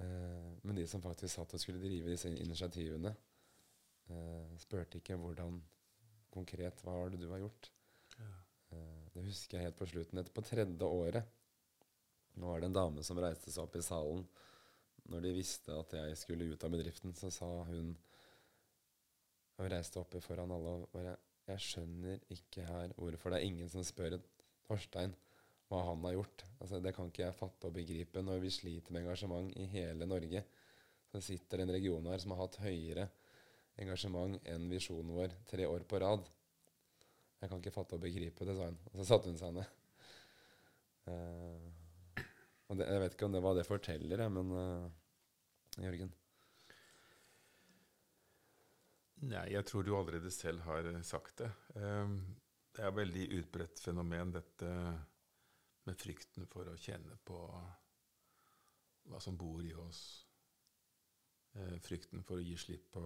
Eh, 0.00 0.50
men 0.62 0.76
de 0.76 0.86
som 0.86 1.02
faktisk 1.02 1.34
satt 1.34 1.54
og 1.56 1.60
skulle 1.62 1.80
drive 1.80 2.12
disse 2.12 2.28
initiativene, 2.28 3.14
eh, 4.10 4.50
spurte 4.60 5.00
ikke 5.00 5.16
hvordan 5.16 5.58
konkret 6.30 6.82
hva 6.84 6.94
var 7.00 7.10
det 7.10 7.20
du 7.20 7.28
har 7.32 7.40
gjort. 7.42 7.70
Ja. 8.18 8.28
Eh, 8.76 9.08
det 9.14 9.24
husker 9.26 9.58
jeg 9.58 9.70
helt 9.70 9.78
på 9.80 9.88
slutten. 9.90 10.20
Etter 10.20 10.32
på 10.36 10.44
tredje 10.46 10.86
året 10.86 11.36
Nå 12.38 12.46
var 12.46 12.60
det 12.62 12.68
en 12.70 12.76
dame 12.76 13.02
som 13.02 13.18
reiste 13.18 13.50
seg 13.50 13.64
opp 13.64 13.74
i 13.76 13.82
salen 13.82 14.20
når 15.10 15.24
de 15.24 15.32
visste 15.34 15.74
at 15.74 15.90
jeg 15.96 16.16
skulle 16.16 16.46
ut 16.52 16.62
av 16.64 16.70
bedriften. 16.70 17.12
Så 17.18 17.28
sa 17.34 17.48
hun 17.66 17.96
Hun 19.58 19.68
reiste 19.68 19.98
opp 20.00 20.14
foran 20.22 20.52
alle 20.54 20.76
og 20.78 20.86
bare 20.94 21.16
Jeg 21.50 21.64
skjønner 21.64 22.20
ikke 22.30 22.64
her 22.66 22.92
hvorfor 22.96 23.32
det 23.32 23.40
er 23.40 23.48
ingen 23.48 23.70
som 23.72 23.84
spør 23.86 24.18
Torstein 24.68 25.14
hva 25.70 25.84
han 25.86 26.02
har 26.06 26.16
gjort. 26.16 26.44
Altså, 26.58 26.80
det 26.82 26.92
kan 26.96 27.10
ikke 27.10 27.24
jeg 27.24 27.36
fatte 27.38 27.68
og 27.68 27.74
begripe 27.74 28.22
når 28.26 28.42
vi 28.42 28.52
sliter 28.54 28.94
med 28.94 29.04
engasjement 29.04 29.50
i 29.58 29.66
hele 29.70 30.06
Norge. 30.06 30.42
Så 31.10 31.22
sitter 31.26 31.62
en 31.62 31.72
region 31.74 32.06
her 32.10 32.22
som 32.22 32.34
har 32.34 32.42
hatt 32.44 32.60
høyere 32.62 33.08
engasjement 33.80 34.38
enn 34.50 34.68
visjonen 34.70 35.14
vår 35.16 35.34
tre 35.48 35.66
år 35.66 35.86
på 35.88 36.00
rad. 36.02 36.26
Jeg 37.40 37.48
kan 37.50 37.62
ikke 37.62 37.74
fatte 37.74 37.96
og 37.96 38.02
begripe 38.04 38.46
det, 38.46 38.56
sa 38.58 38.68
hun. 38.68 38.80
Og 38.92 38.98
så 39.00 39.08
satte 39.08 39.30
hun 39.30 39.38
seg 39.40 39.54
ned. 39.56 39.76
Uh, 41.08 42.26
det, 42.76 42.86
jeg 42.86 43.02
vet 43.02 43.14
ikke 43.16 43.30
om 43.30 43.34
det 43.34 43.42
hva 43.42 43.54
det 43.56 43.66
forteller, 43.66 44.26
jeg, 44.26 44.34
men 44.36 44.52
uh, 44.54 45.80
Jørgen. 45.80 46.12
Nei, 49.20 49.50
jeg 49.52 49.66
tror 49.68 49.84
du 49.84 49.92
allerede 49.96 50.30
selv 50.32 50.62
har 50.64 50.86
eh, 50.88 51.02
sagt 51.04 51.42
det. 51.42 51.50
Ehm, 51.76 52.16
det 52.72 52.84
er 52.84 52.88
et 52.88 52.96
veldig 52.96 53.24
utbredt 53.40 53.80
fenomen, 53.82 54.32
dette 54.32 54.70
med 55.84 55.98
frykten 56.00 56.46
for 56.48 56.70
å 56.70 56.78
kjenne 56.80 57.18
på 57.26 57.38
hva 59.10 59.20
som 59.20 59.36
bor 59.36 59.60
i 59.64 59.74
oss. 59.76 60.00
Eh, 61.52 61.76
frykten 61.84 62.24
for 62.24 62.40
å 62.40 62.46
gi 62.46 62.56
slipp 62.56 62.88
på 62.94 63.04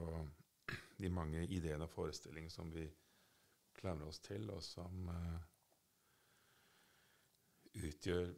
de 1.02 1.10
mange 1.10 1.42
ideene 1.48 1.88
og 1.88 1.94
forestillingene 1.96 2.52
som 2.52 2.70
vi 2.74 2.86
klamrer 3.74 4.06
oss 4.12 4.22
til, 4.22 4.46
og 4.54 4.62
som 4.62 5.08
eh, 5.10 5.40
utgjør 7.88 8.28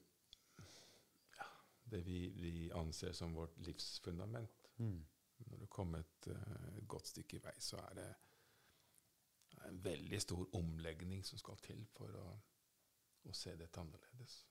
ja, 1.36 1.50
det 1.92 2.00
vi, 2.08 2.22
vi 2.40 2.54
anser 2.72 3.12
som 3.12 3.36
vårt 3.36 3.58
livsfundament. 3.68 4.72
Når 5.44 5.60
du 5.60 5.66
kommer 5.66 6.02
et 6.02 6.28
uh, 6.32 6.80
godt 6.88 7.12
stykke 7.12 7.42
vei, 7.44 7.54
så 7.60 7.80
er 7.84 7.94
det 8.00 8.08
en 9.66 9.78
veldig 9.84 10.20
stor 10.20 10.44
omlegning 10.56 11.24
som 11.24 11.38
skal 11.40 11.58
til 11.64 11.80
for 11.96 12.12
å, 12.20 12.26
å 13.26 13.34
se 13.34 13.54
dette 13.58 13.80
annerledes. 13.80 14.44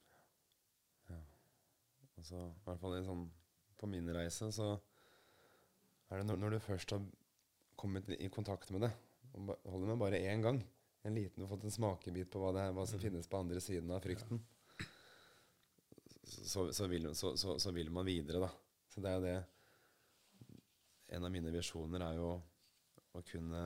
Altså, 2.16 2.42
I 2.48 2.64
hvert 2.66 2.82
fall 2.82 2.98
i 2.98 3.06
sånn, 3.06 3.26
på 3.76 3.90
min 3.92 4.08
reise 4.16 4.48
så 4.56 4.70
er 6.10 6.22
det 6.22 6.28
når, 6.30 6.40
når 6.42 6.56
du 6.56 6.64
først 6.64 6.94
har 6.96 7.04
kommet 7.76 8.08
i 8.16 8.30
kontakt 8.32 8.72
med 8.72 8.86
det, 8.86 8.92
og 9.36 9.52
holder 9.68 9.92
med 9.92 10.00
bare 10.00 10.22
én 10.32 10.44
gang, 10.44 10.62
en 11.06 11.18
liten, 11.18 11.38
du 11.38 11.46
har 11.46 11.52
fått 11.52 11.68
en 11.68 11.76
smakebit 11.76 12.32
på 12.32 12.42
hva, 12.42 12.54
det 12.56 12.64
er, 12.64 12.76
hva 12.78 12.86
som 12.88 12.98
Mm. 12.98 13.04
finnes 13.04 13.28
på 13.30 13.38
andre 13.38 13.62
siden 13.62 13.92
av 13.92 14.02
frykten, 14.02 14.40
så, 16.26 16.72
så, 16.74 16.88
vil, 16.88 17.12
så, 17.14 17.36
så 17.36 17.72
vil 17.76 17.92
man 17.94 18.08
videre, 18.08 18.40
da. 18.48 18.50
Så 18.90 19.04
det 19.04 19.12
er 19.12 19.20
jo 19.20 19.26
det 19.26 19.36
En 21.16 21.26
av 21.26 21.32
mine 21.32 21.52
visjoner 21.54 22.04
er 22.04 22.20
jo 22.20 22.30
å 23.16 23.22
kunne 23.26 23.66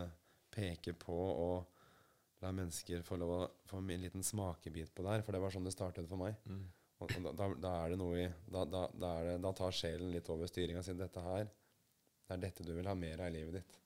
peke 0.54 0.94
på 0.98 1.18
og 1.18 1.80
la 2.44 2.52
mennesker 2.56 3.02
få 3.04 3.18
lov 3.20 3.32
å 3.36 3.40
få 3.68 3.82
en 3.82 4.04
liten 4.04 4.24
smakebit 4.24 4.94
på 4.96 5.04
det 5.04 5.16
her, 5.16 5.24
for 5.26 5.36
det 5.36 5.42
var 5.44 5.54
sånn 5.54 5.66
det 5.68 5.74
startet 5.76 6.08
for 6.10 6.22
meg. 6.22 6.38
Og, 7.00 7.12
og 7.18 7.28
da, 7.36 7.48
da, 7.56 7.74
er 7.84 7.94
det 7.94 8.00
noe 8.00 8.16
i 8.20 8.28
Da, 8.52 8.66
da, 8.68 8.86
da, 8.92 9.12
er 9.20 9.28
det, 9.30 9.36
da 9.44 9.54
tar 9.56 9.76
sjelen 9.76 10.12
litt 10.12 10.30
over 10.34 10.50
styringa 10.52 10.82
og 10.82 10.88
sier 10.88 10.98
dette 11.00 11.22
her 11.24 11.46
Det 11.48 12.36
er 12.36 12.42
dette 12.44 12.66
du 12.68 12.74
vil 12.76 12.90
ha 12.90 12.96
mer 12.98 13.24
av 13.24 13.30
i 13.32 13.38
livet 13.38 13.56
ditt. 13.56 13.78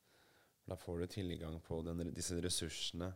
Da 0.65 0.77
får 0.79 1.03
du 1.03 1.07
tilgang 1.11 1.59
på 1.61 1.81
den, 1.85 2.07
disse 2.15 2.39
ressursene, 2.41 3.11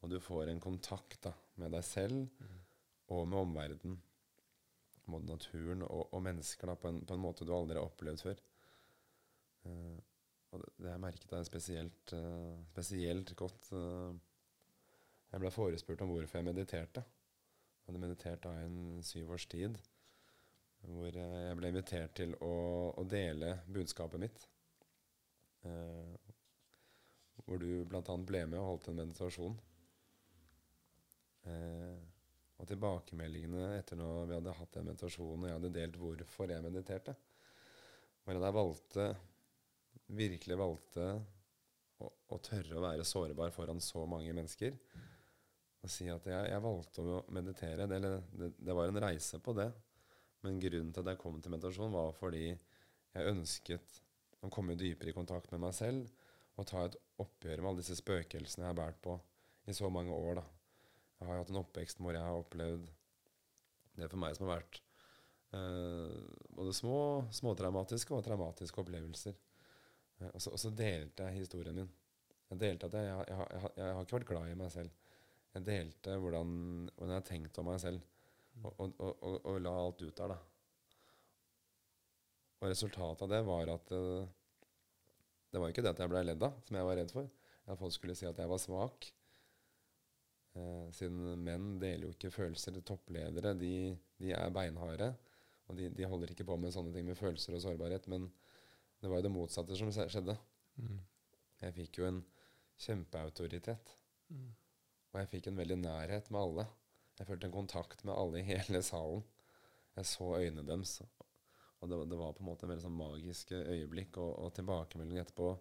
og 0.00 0.12
du 0.12 0.18
får 0.22 0.48
en 0.48 0.62
kontakt 0.62 1.20
da, 1.26 1.34
med 1.58 1.74
deg 1.74 1.84
selv 1.86 2.44
og 3.14 3.26
med 3.28 3.40
omverdenen. 3.40 3.98
Både 5.08 5.32
naturen 5.32 5.82
og, 5.86 6.08
og 6.12 6.22
mennesker 6.22 6.70
da, 6.70 6.76
på, 6.78 6.90
en, 6.90 7.00
på 7.06 7.16
en 7.16 7.22
måte 7.22 7.46
du 7.46 7.54
aldri 7.56 7.78
har 7.78 7.88
opplevd 7.88 8.24
før. 8.26 8.42
Eh, 9.68 9.98
og 10.48 10.62
det, 10.62 10.72
det 10.80 10.90
jeg 10.94 11.02
merket 11.02 11.34
er 11.36 11.44
spesielt, 11.44 12.12
uh, 12.16 12.56
spesielt 12.72 13.34
godt. 13.36 13.70
uh, 13.76 14.16
jeg 15.28 15.42
ble 15.42 15.50
forespurt 15.52 16.02
om 16.04 16.12
hvorfor 16.14 16.40
jeg 16.40 16.48
mediterte. 16.48 17.04
Jeg 17.04 17.90
hadde 17.90 18.00
meditert 18.00 18.44
da 18.44 18.54
i 18.56 18.64
en 18.64 19.02
syv 19.04 19.34
års 19.36 19.44
tid, 19.48 19.76
hvor 20.88 21.12
jeg 21.12 21.56
ble 21.58 21.72
invitert 21.72 22.14
til 22.16 22.32
å, 22.44 22.54
å 22.96 23.04
dele 23.08 23.58
budskapet 23.68 24.22
mitt. 24.22 24.46
Hvor 27.44 27.60
du 27.60 27.84
bl.a. 27.88 28.16
ble 28.28 28.44
med 28.48 28.58
og 28.60 28.68
holdt 28.70 28.88
en 28.92 29.00
meditasjon. 29.02 29.56
Og 32.58 32.68
tilbakemeldingene 32.68 33.72
etter 33.78 34.00
når 34.00 34.28
vi 34.30 34.36
hadde 34.38 34.56
hatt 34.60 34.76
den 34.76 34.88
meditasjonen, 34.90 35.44
og 35.44 35.48
jeg 35.48 35.58
hadde 35.58 35.74
delt 35.76 35.98
hvorfor 36.00 36.52
jeg 36.52 36.64
mediterte, 36.64 37.16
at 38.28 38.44
jeg 38.44 38.56
valgte, 38.58 39.04
virkelig 40.16 40.56
valgte 40.58 41.06
å, 42.00 42.08
å 42.08 42.38
tørre 42.44 42.78
å 42.78 42.84
være 42.84 43.06
sårbar 43.06 43.52
foran 43.54 43.82
så 43.84 44.04
mange 44.08 44.32
mennesker 44.36 44.76
og 45.78 45.92
si 45.92 46.08
at 46.10 46.24
jeg, 46.26 46.48
jeg 46.50 46.62
valgte 46.64 47.04
å 47.06 47.20
meditere. 47.34 47.86
Det, 47.86 47.98
det, 48.02 48.48
det 48.58 48.74
var 48.74 48.90
en 48.90 49.00
reise 49.02 49.38
på 49.42 49.54
det. 49.54 49.68
Men 50.42 50.58
grunnen 50.62 50.90
til 50.94 51.04
at 51.04 51.12
jeg 51.12 51.20
kom 51.22 51.38
til 51.42 51.54
meditasjon, 51.54 51.94
var 51.94 52.10
fordi 52.18 52.48
jeg 52.50 53.30
ønsket 53.30 54.00
å 54.44 54.50
komme 54.54 54.78
dypere 54.78 55.12
i 55.12 55.16
kontakt 55.16 55.50
med 55.54 55.62
meg 55.64 55.74
selv 55.76 56.10
og 56.58 56.66
ta 56.66 56.84
et 56.86 56.96
oppgjør 57.22 57.62
med 57.62 57.70
alle 57.70 57.82
disse 57.82 57.96
spøkelsene 57.98 58.64
jeg 58.64 58.72
har 58.72 58.78
båret 58.78 58.98
på 59.02 59.14
i 59.70 59.74
så 59.76 59.90
mange 59.94 60.14
år. 60.14 60.40
da. 60.40 60.44
Jeg 61.18 61.30
har 61.30 61.40
hatt 61.40 61.52
en 61.52 61.60
oppvekst 61.62 62.02
hvor 62.02 62.14
jeg 62.14 62.26
har 62.26 62.38
opplevd 62.42 62.90
det 63.98 64.08
for 64.10 64.22
meg 64.22 64.34
som 64.34 64.46
har 64.46 64.58
vært 64.58 64.80
eh, 65.54 66.18
både 66.58 66.74
små, 66.74 66.98
småtraumatiske 67.34 68.14
og 68.14 68.26
traumatiske 68.26 68.82
opplevelser. 68.82 69.38
Eh, 70.18 70.30
og, 70.32 70.40
så, 70.42 70.52
og 70.54 70.62
så 70.62 70.72
delte 70.74 71.28
jeg 71.28 71.42
historien 71.42 71.80
min. 71.80 71.90
Jeg 72.48 72.62
delte 72.62 72.88
at 72.88 72.96
jeg, 72.96 73.08
jeg, 73.08 73.24
jeg, 73.28 73.72
jeg, 73.76 73.94
har 73.94 74.04
ikke 74.04 74.18
vært 74.18 74.30
glad 74.30 74.50
i 74.50 74.58
meg 74.58 74.70
selv. 74.72 75.16
Jeg 75.54 75.66
delte 75.66 76.16
hvordan, 76.20 76.54
hvordan 76.94 77.14
jeg 77.14 77.20
har 77.22 77.28
tenkt 77.28 77.58
om 77.60 77.68
meg 77.68 77.80
selv, 77.82 78.04
og, 78.64 78.80
og, 78.98 79.26
og 79.38 79.60
la 79.62 79.74
alt 79.82 80.02
ut 80.02 80.16
der, 80.16 80.34
da. 80.34 80.38
Og 82.58 82.72
resultatet 82.72 83.22
av 83.24 83.30
det 83.30 83.44
var 83.46 83.70
at 83.70 83.92
eh, 83.94 84.30
Det 85.52 85.60
var 85.62 85.70
ikke 85.70 85.84
det 85.84 85.92
at 85.94 86.00
jeg 86.02 86.10
ble 86.12 86.24
ledd 86.26 86.42
av, 86.44 86.58
som 86.66 86.76
jeg 86.76 86.88
var 86.88 86.98
redd 87.00 87.12
for. 87.14 87.28
At 87.68 87.78
folk 87.80 87.94
skulle 87.94 88.16
si 88.18 88.26
at 88.28 88.40
jeg 88.40 88.50
var 88.50 88.60
svak. 88.60 89.06
Eh, 90.58 90.88
siden 90.96 91.44
menn 91.44 91.76
deler 91.80 92.08
jo 92.08 92.12
ikke 92.16 92.32
følelser. 92.34 92.76
Toppledere 92.84 93.54
de, 93.56 93.94
de 94.20 94.34
er 94.36 94.52
beinharde. 94.52 95.12
Og 95.68 95.78
de, 95.78 95.88
de 95.94 96.08
holder 96.08 96.32
ikke 96.32 96.46
på 96.48 96.56
med 96.60 96.74
sånne 96.74 96.92
ting 96.94 97.06
med 97.08 97.18
følelser 97.18 97.56
og 97.56 97.64
sårbarhet. 97.64 98.08
Men 98.12 98.28
det 99.00 99.10
var 99.10 99.20
jo 99.20 99.26
det 99.28 99.34
motsatte 99.34 99.78
som 99.78 99.90
skjedde. 99.94 100.10
skjedde. 100.12 100.36
Jeg 101.62 101.74
fikk 101.74 102.00
jo 102.00 102.08
en 102.08 102.20
kjempeautoritet. 102.78 103.94
Og 105.08 105.20
jeg 105.20 105.30
fikk 105.32 105.48
en 105.50 105.58
veldig 105.58 105.78
nærhet 105.80 106.30
med 106.34 106.40
alle. 106.40 106.66
Jeg 107.18 107.26
følte 107.26 107.48
en 107.48 107.54
kontakt 107.54 108.04
med 108.06 108.14
alle 108.14 108.40
i 108.40 108.46
hele 108.46 108.82
salen. 108.86 109.24
Jeg 109.96 110.06
så 110.06 110.28
øynene 110.38 110.66
deres. 110.66 111.00
Og 111.78 111.90
det, 111.90 111.98
det 112.10 112.18
var 112.18 112.34
på 112.34 112.42
en 112.42 112.50
måte 112.50 112.66
en 112.66 112.72
veldig 112.74 112.84
sånn 112.84 112.98
magisk 112.98 113.54
øyeblikk. 113.56 114.18
Og, 114.22 114.30
og 114.44 114.54
tilbakemelding 114.58 115.22
etterpå 115.22 115.52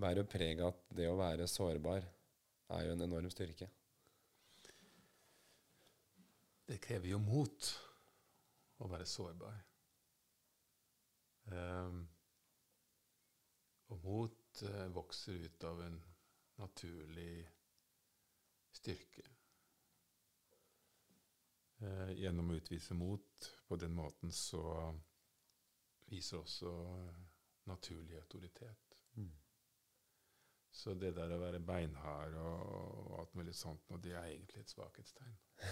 bærer 0.00 0.28
preg 0.28 0.60
av 0.62 0.72
at 0.72 0.96
det 0.96 1.08
å 1.10 1.18
være 1.20 1.48
sårbar 1.50 2.04
er 2.72 2.86
jo 2.86 2.94
en 2.94 3.04
enorm 3.04 3.28
styrke. 3.32 3.68
Det 6.68 6.78
krever 6.80 7.10
jo 7.12 7.20
mot 7.20 7.68
å 8.80 8.88
være 8.88 9.06
sårbar. 9.08 9.58
Ehm, 11.52 12.04
og 13.92 14.04
mot 14.04 14.62
eh, 14.62 14.86
vokser 14.94 15.32
ut 15.32 15.64
av 15.64 15.82
en 15.84 15.98
naturlig 16.60 17.48
styrke. 18.72 19.24
Eh, 21.82 22.12
gjennom 22.22 22.52
å 22.52 22.56
utvise 22.56 22.96
mot 22.96 23.50
på 23.68 23.76
den 23.76 23.92
måten 23.96 24.32
så 24.32 24.62
viser 26.08 26.40
også 26.40 26.72
eh, 26.94 27.20
naturlig 27.68 28.16
autoritet. 28.22 28.78
Så 30.72 30.94
det 30.96 31.10
der 31.12 31.34
å 31.34 31.36
være 31.36 31.60
beinhard 31.60 32.32
og, 32.40 32.62
og 32.72 33.18
alt 33.20 33.34
mulig 33.36 33.52
sånt, 33.54 33.90
og 33.92 34.00
det 34.00 34.14
er 34.16 34.30
egentlig 34.30 34.62
et 34.62 34.72
svakhetstegn. 34.72 35.34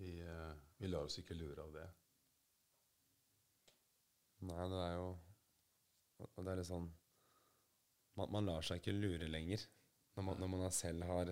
Vi, 0.00 0.12
vi 0.78 0.86
lar 0.86 1.08
oss 1.08 1.18
ikke 1.18 1.34
lure 1.34 1.64
av 1.64 1.72
det. 1.74 1.86
Nei, 4.46 4.68
det 4.70 4.78
er 4.84 4.92
jo 4.94 5.08
Og 6.28 6.44
det 6.44 6.52
er 6.52 6.60
litt 6.60 6.68
sånn 6.70 6.90
Man, 8.18 8.28
man 8.34 8.48
lar 8.48 8.64
seg 8.66 8.80
ikke 8.80 8.92
lure 8.96 9.28
lenger. 9.30 9.62
Når 10.16 10.24
man, 10.26 10.40
når 10.42 10.48
man 10.52 10.72
selv 10.74 11.04
har 11.08 11.30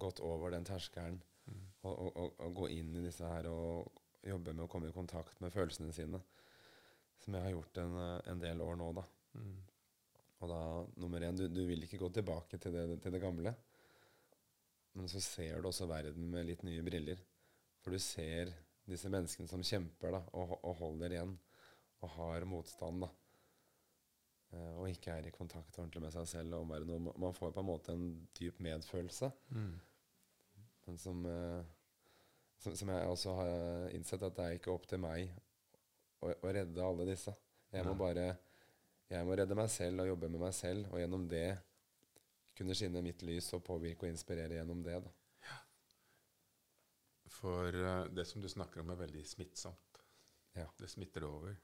gått 0.00 0.20
over 0.24 0.54
den 0.54 0.64
terskelen 0.66 1.20
Mm. 1.46 1.62
og, 1.86 1.92
og, 1.94 2.16
og, 2.16 2.40
og 2.42 2.56
gå 2.60 2.68
inn 2.74 2.94
i 2.98 3.04
disse 3.04 3.26
her 3.28 3.46
og 3.50 4.00
jobbe 4.26 4.54
med 4.54 4.64
å 4.64 4.70
komme 4.70 4.90
i 4.90 4.94
kontakt 4.94 5.38
med 5.42 5.54
følelsene 5.54 5.94
sine. 5.94 6.20
Som 7.22 7.36
jeg 7.36 7.46
har 7.46 7.54
gjort 7.54 7.80
en, 7.82 7.94
en 8.32 8.42
del 8.42 8.62
år 8.62 8.76
nå, 8.80 8.90
da. 8.98 9.04
Mm. 9.38 9.54
Og 10.42 10.50
da, 10.50 10.60
nummer 11.00 11.24
én, 11.24 11.38
du, 11.38 11.46
du 11.48 11.62
vil 11.68 11.86
ikke 11.86 12.00
gå 12.02 12.10
tilbake 12.12 12.58
til 12.60 12.74
det, 12.74 12.84
til 13.02 13.14
det 13.14 13.22
gamle. 13.22 13.54
Men 14.96 15.08
så 15.12 15.20
ser 15.22 15.60
du 15.60 15.70
også 15.70 15.88
verden 15.88 16.28
med 16.32 16.48
litt 16.48 16.64
nye 16.66 16.84
briller. 16.84 17.22
For 17.84 17.94
du 17.94 18.02
ser 18.02 18.52
disse 18.86 19.10
menneskene 19.12 19.50
som 19.50 19.64
kjemper 19.64 20.14
da, 20.14 20.22
og, 20.36 20.58
og 20.60 20.76
holder 20.82 21.16
igjen 21.16 21.32
og 22.04 22.12
har 22.18 22.46
motstand. 22.48 23.06
da. 23.06 23.10
Eh, 24.54 24.72
og 24.76 24.90
ikke 24.90 25.14
er 25.16 25.26
i 25.26 25.34
kontakt 25.34 25.78
ordentlig 25.78 26.04
med 26.04 26.14
seg 26.14 26.28
selv 26.30 26.58
og 26.58 26.66
omverdenen. 26.66 27.10
Man 27.18 27.34
får 27.36 27.54
på 27.54 27.64
en 27.64 27.70
måte 27.70 27.96
en 27.96 28.06
dyp 28.38 28.60
medfølelse. 28.62 29.30
Mm. 29.56 29.74
Men 30.86 30.98
som, 31.02 31.24
eh, 31.26 31.62
som, 32.62 32.76
som 32.78 32.94
jeg 32.94 33.12
også 33.12 33.36
har 33.40 33.94
innsett 33.96 34.22
at 34.22 34.36
det 34.38 34.46
er 34.46 34.58
ikke 34.60 34.74
opp 34.74 34.86
til 34.90 35.02
meg 35.02 35.32
å, 36.22 36.30
å 36.30 36.52
redde 36.52 36.84
alle 36.84 37.08
disse. 37.08 37.34
Jeg 37.74 37.84
må 37.84 37.96
bare 37.98 38.30
jeg 39.06 39.26
må 39.26 39.36
redde 39.38 39.54
meg 39.54 39.68
selv 39.70 40.02
og 40.02 40.08
jobbe 40.08 40.28
med 40.32 40.42
meg 40.42 40.54
selv, 40.56 40.88
og 40.90 40.98
gjennom 40.98 41.28
det 41.30 41.46
kunne 42.58 42.74
skinne 42.74 43.02
mitt 43.04 43.22
lys 43.26 43.52
og 43.54 43.62
påvirke 43.66 44.06
og 44.06 44.10
inspirere 44.10 44.56
gjennom 44.58 44.80
det. 44.82 44.96
da. 45.04 45.12
For 47.36 47.76
eh, 47.76 48.06
det 48.16 48.24
som 48.26 48.42
du 48.42 48.48
snakker 48.50 48.82
om, 48.82 48.90
er 48.90 49.02
veldig 49.04 49.22
smittsomt. 49.28 50.00
Ja. 50.56 50.66
Det 50.78 50.88
smitter 50.90 51.26
over. 51.28 51.54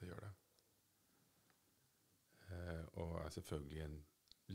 Det 0.00 0.08
gjør 0.08 0.24
det. 0.24 0.32
Eh, 2.52 2.84
og 3.00 3.18
er 3.24 3.34
selvfølgelig 3.36 3.84
en 3.86 3.98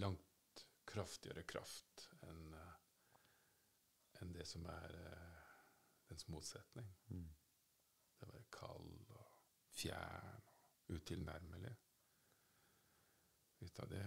langt 0.04 0.66
kraftigere 0.88 1.44
kraft 1.50 2.08
enn 2.30 2.54
eh, 2.56 2.76
enn 4.22 4.34
det 4.34 4.46
som 4.50 4.66
er 4.72 4.94
eh, 4.98 5.50
dens 6.10 6.28
motsetning. 6.32 6.88
Det 7.08 8.26
å 8.26 8.34
være 8.34 8.50
kald 8.54 9.12
og 9.14 9.36
fjern 9.78 10.48
og 10.48 10.96
utilnærmelig. 10.98 11.74
Ut 13.62 13.80
av 13.84 13.90
det 13.92 14.06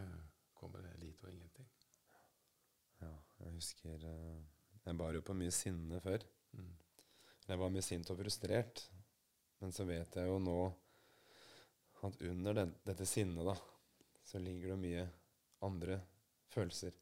kommer 0.54 0.82
det 0.86 0.96
lite 1.02 1.26
og 1.26 1.34
ingenting. 1.34 1.70
Ja, 3.00 3.12
jeg 3.40 3.54
husker 3.56 4.06
eh, 4.06 4.40
Jeg 4.84 4.96
bar 4.96 5.14
jo 5.14 5.22
på 5.22 5.36
mye 5.36 5.52
sinne 5.52 6.00
før. 6.00 6.24
Mm. 6.56 6.72
Jeg 7.46 7.58
var 7.60 7.72
mye 7.72 7.84
sint 7.84 8.10
og 8.12 8.18
frustrert. 8.20 8.86
Men 9.60 9.74
så 9.76 9.84
vet 9.84 10.16
jeg 10.16 10.30
jo 10.30 10.38
nå 10.40 10.60
at 12.08 12.22
under 12.24 12.56
den, 12.56 12.70
dette 12.86 13.04
sinnet, 13.04 13.44
da, 13.44 13.54
så 14.30 14.38
ligger 14.38 14.72
det 14.74 14.82
mye 14.84 15.06
andre 15.66 15.98
følelser. 16.52 16.94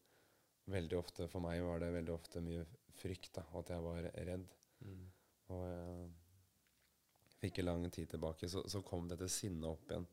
Veldig 0.68 0.96
ofte 0.98 1.26
for 1.28 1.44
meg 1.44 1.60
var 1.64 1.82
det 1.82 1.92
veldig 1.92 2.14
ofte 2.14 2.40
mye 2.44 2.64
frykt, 2.98 3.30
da, 3.36 3.44
at 3.60 3.72
jeg 3.72 3.84
var 3.84 4.08
redd. 4.28 4.54
Mm. 4.84 5.02
Og 5.54 5.64
jeg 5.68 6.08
fikk 7.42 7.60
lang 7.64 7.84
tid 7.92 8.08
tilbake, 8.10 8.48
så, 8.50 8.64
så 8.68 8.82
kom 8.84 9.08
dette 9.10 9.28
sinnet 9.32 9.68
opp 9.68 9.92
igjen. 9.92 10.08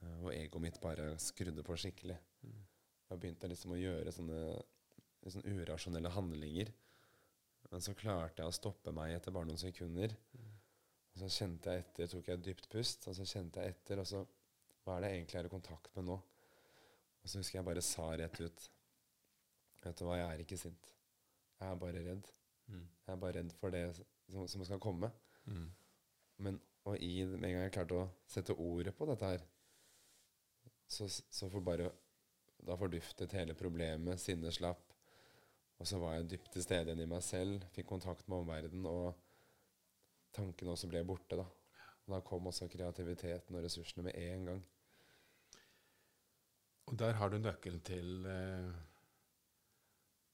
Eh, 0.00 0.18
Og 0.20 0.34
egoet 0.34 0.64
mitt 0.66 0.80
bare 0.82 1.14
skrudde 1.20 1.64
på 1.66 1.76
skikkelig. 1.80 2.18
Mm. 2.44 2.60
Jeg 3.10 3.22
begynte 3.24 3.50
liksom 3.50 3.74
å 3.74 3.80
gjøre 3.80 4.14
sånne, 4.14 4.40
liksom 5.24 5.48
urasjonelle 5.50 6.12
handlinger. 6.14 6.72
Men 7.70 7.84
så 7.84 7.94
klarte 7.96 8.42
jeg 8.42 8.50
å 8.50 8.56
stoppe 8.56 8.92
meg 8.96 9.16
etter 9.16 9.34
bare 9.34 9.48
noen 9.48 9.60
sekunder. 9.60 10.14
Og 11.10 11.24
så 11.24 11.32
kjente 11.40 11.74
jeg 11.74 11.84
etter, 11.84 12.12
tok 12.12 12.28
jeg 12.30 12.38
et 12.38 12.46
dypt 12.46 12.68
pust, 12.72 13.08
og 13.10 13.16
så 13.18 13.26
kjente 13.26 13.64
jeg 13.64 13.74
etter, 13.74 14.00
og 14.00 14.08
så 14.08 14.22
Hva 14.90 14.96
er 14.98 15.04
det 15.04 15.10
jeg 15.12 15.20
egentlig 15.20 15.38
er 15.38 15.46
i 15.46 15.52
kontakt 15.52 15.92
med 15.94 16.08
nå? 16.08 16.14
Og 17.20 17.30
så 17.30 17.38
husker 17.38 17.60
jeg 17.60 17.66
bare 17.68 17.82
sa 17.84 18.08
rett 18.18 18.40
ut 18.42 18.64
Vet 19.84 19.96
du 19.96 20.02
hva, 20.04 20.16
jeg 20.18 20.26
er 20.28 20.40
ikke 20.42 20.58
sint. 20.60 20.88
Jeg 21.60 21.70
er 21.70 21.76
bare 21.80 22.00
redd. 22.04 22.26
Mm. 22.66 22.82
Jeg 23.06 23.12
er 23.14 23.20
bare 23.22 23.36
redd 23.38 23.52
for 23.56 23.72
det 23.72 23.84
som, 23.94 24.42
som 24.50 24.64
skal 24.66 24.82
komme. 24.82 25.08
Mm. 25.46 25.70
Men 26.44 26.58
og 26.90 26.98
i, 26.98 27.22
med 27.24 27.46
en 27.46 27.54
gang 27.54 27.64
jeg 27.68 27.72
klarte 27.78 27.96
å 27.96 28.08
sette 28.28 28.56
ordet 28.60 28.92
på 28.98 29.06
dette 29.08 29.30
her, 29.30 29.46
så, 30.90 31.06
så 31.08 31.48
for 31.52 31.64
bare 31.64 31.92
Da 32.60 32.74
forduftet 32.76 33.32
hele 33.32 33.54
problemet, 33.56 34.20
sinnet 34.20 34.52
slapp. 34.52 34.82
Og 35.80 35.88
så 35.88 35.96
var 35.96 36.18
jeg 36.18 36.26
dypt 36.34 36.50
til 36.52 36.64
stede 36.66 36.90
igjen 36.90 37.06
i 37.06 37.08
meg 37.08 37.22
selv, 37.24 37.62
fikk 37.72 37.86
kontakt 37.88 38.26
med 38.28 38.42
omverdenen, 38.42 38.84
og 38.84 39.14
tankene 40.36 40.74
også 40.74 40.90
ble 40.92 41.00
borte. 41.08 41.38
da. 41.40 41.46
Og 42.04 42.12
da 42.12 42.18
kom 42.26 42.50
også 42.50 42.68
kreativiteten 42.68 43.56
og 43.56 43.64
ressursene 43.64 44.04
med 44.10 44.18
en 44.20 44.44
gang. 44.50 44.60
Og 46.90 46.98
der 46.98 47.12
har 47.14 47.30
du 47.30 47.38
nøkkelen 47.38 47.82
til 47.86 48.24
eh, 48.26 48.70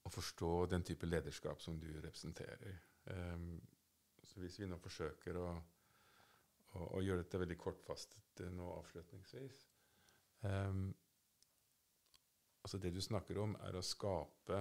å 0.07 0.11
forstå 0.11 0.51
den 0.71 0.85
type 0.87 1.05
lederskap 1.05 1.61
som 1.61 1.77
du 1.79 1.89
representerer. 2.01 2.79
Um, 3.05 3.59
så 4.25 4.41
hvis 4.41 4.57
vi 4.59 4.67
nå 4.67 4.79
forsøker 4.81 5.37
å, 5.37 5.47
å, 6.73 6.87
å 6.97 7.03
gjøre 7.05 7.21
dette 7.21 7.39
veldig 7.39 7.59
kortfastet 7.61 8.41
eh, 8.43 8.49
nå 8.51 8.65
avslutningsvis 8.81 9.61
um, 10.43 10.89
altså 12.59 12.81
Det 12.83 12.91
du 12.91 12.99
snakker 13.01 13.39
om, 13.39 13.53
er 13.63 13.77
å 13.79 13.85
skape 13.85 14.57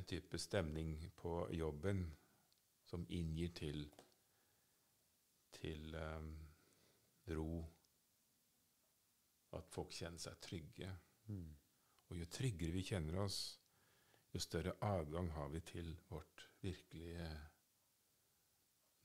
en 0.00 0.08
type 0.08 0.38
stemning 0.40 0.94
på 1.18 1.42
jobben 1.52 2.06
som 2.88 3.04
inngir 3.12 3.52
til, 3.58 3.82
til 5.58 5.92
um, 5.98 6.32
ro, 7.36 7.50
at 9.58 9.70
folk 9.70 9.92
kjenner 9.94 10.22
seg 10.22 10.38
trygge. 10.42 10.90
Og 12.10 12.18
jo 12.18 12.26
tryggere 12.30 12.74
vi 12.74 12.84
kjenner 12.86 13.20
oss, 13.24 13.40
jo 14.30 14.40
større 14.42 14.76
adgang 14.86 15.30
har 15.34 15.48
vi 15.50 15.60
til 15.66 15.90
vårt 16.08 16.44
virkelige, 16.62 17.28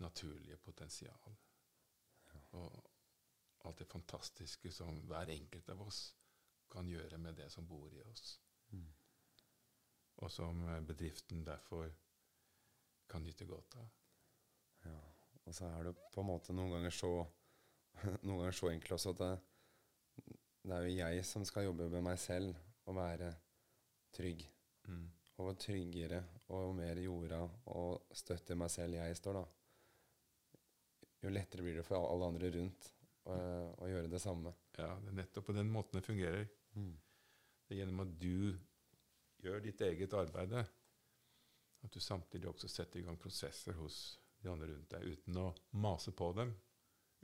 naturlige 0.03 0.57
potensial. 0.57 1.37
Og 2.57 2.91
alt 3.65 3.81
det 3.81 3.89
fantastiske 3.89 4.71
som 4.71 4.99
hver 5.09 5.31
enkelt 5.33 5.69
av 5.73 5.81
oss 5.87 6.01
kan 6.71 6.89
gjøre 6.89 7.17
med 7.21 7.37
det 7.39 7.49
som 7.53 7.67
bor 7.67 7.93
i 7.93 8.01
oss. 8.05 8.35
Og 10.23 10.31
som 10.31 10.61
eh, 10.69 10.81
bedriften 10.81 11.43
derfor 11.45 11.89
kan 13.09 13.23
nyte 13.23 13.45
godt 13.45 13.75
av. 13.81 13.89
Ja, 14.85 14.99
og 15.45 15.55
så 15.55 15.67
er 15.69 15.89
det 15.89 15.95
på 16.13 16.21
en 16.21 16.29
måte 16.29 16.53
noen 16.55 16.77
ganger 16.77 16.93
så 16.93 17.11
noen 18.25 18.39
ganger 18.43 18.55
så 18.55 18.71
enkelt 18.71 18.95
også 18.97 19.13
at 19.15 19.21
det, 19.23 19.33
det 20.65 20.77
er 20.77 20.87
jo 20.87 20.95
jeg 20.97 21.25
som 21.27 21.45
skal 21.45 21.67
jobbe 21.67 21.89
med 21.93 22.03
meg 22.07 22.17
selv 22.21 22.55
og 22.89 22.97
være 22.97 23.29
trygg. 24.15 24.41
Mm. 24.89 25.05
Og 25.43 25.57
tryggere 25.59 26.21
og 26.55 26.75
mer 26.77 26.99
jorda 27.01 27.41
og 27.75 28.15
støtte 28.15 28.55
meg 28.57 28.71
selv 28.71 28.97
jeg 28.97 29.17
står, 29.19 29.39
da, 29.39 29.45
jo 31.25 31.33
lettere 31.33 31.65
blir 31.65 31.79
det 31.79 31.85
for 31.85 31.99
alle 31.99 32.29
andre 32.29 32.51
rundt 32.53 32.87
å, 33.25 33.35
å 33.81 33.89
gjøre 33.89 34.11
det 34.11 34.21
samme. 34.21 34.53
Ja, 34.77 34.93
det 35.01 35.11
er 35.11 35.19
nettopp 35.19 35.49
på 35.49 35.57
den 35.57 35.71
måten 35.73 35.99
det 35.99 36.05
fungerer. 36.05 36.47
Det 36.75 37.73
er 37.73 37.81
gjennom 37.81 38.03
at 38.05 38.15
du 38.21 38.55
gjør 39.45 39.63
ditt 39.65 39.81
eget 39.85 40.13
arbeid, 40.17 40.53
at 41.85 41.93
du 41.93 42.01
samtidig 42.01 42.49
også 42.49 42.69
setter 42.71 43.01
i 43.01 43.05
gang 43.05 43.17
prosesser 43.21 43.77
hos 43.77 44.19
de 44.41 44.51
andre 44.51 44.71
rundt 44.71 44.91
deg, 44.93 45.05
uten 45.15 45.41
å 45.41 45.49
mase 45.81 46.13
på 46.15 46.31
dem, 46.37 46.53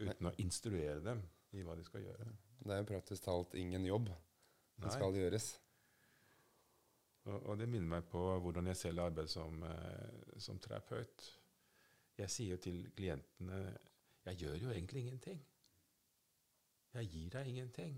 uten 0.02 0.30
å 0.30 0.38
instruere 0.42 1.02
dem 1.06 1.22
i 1.58 1.66
hva 1.66 1.76
de 1.78 1.86
skal 1.86 2.06
gjøre. 2.06 2.30
Det 2.62 2.74
er 2.76 2.84
jo 2.84 2.90
praktisk 2.92 3.26
talt 3.26 3.56
ingen 3.58 3.86
jobb 3.86 4.10
som 4.12 4.88
Nei. 4.88 4.96
skal 4.96 5.18
gjøres. 5.18 5.48
Og, 7.30 7.38
og 7.38 7.58
det 7.58 7.70
minner 7.70 7.98
meg 7.98 8.10
på 8.10 8.22
hvordan 8.42 8.70
jeg 8.72 8.80
selv 8.80 9.06
arbeider 9.06 9.30
som, 9.30 9.64
eh, 9.66 10.38
som 10.42 10.60
terapeut. 10.62 11.26
Jeg 12.18 12.30
sier 12.30 12.56
jo 12.56 12.62
til 12.62 12.84
klientene 12.98 13.62
Jeg 14.26 14.38
gjør 14.38 14.56
jo 14.62 14.70
egentlig 14.70 15.02
ingenting. 15.02 15.40
Jeg 16.94 17.08
gir 17.10 17.30
deg 17.34 17.48
ingenting. 17.48 17.96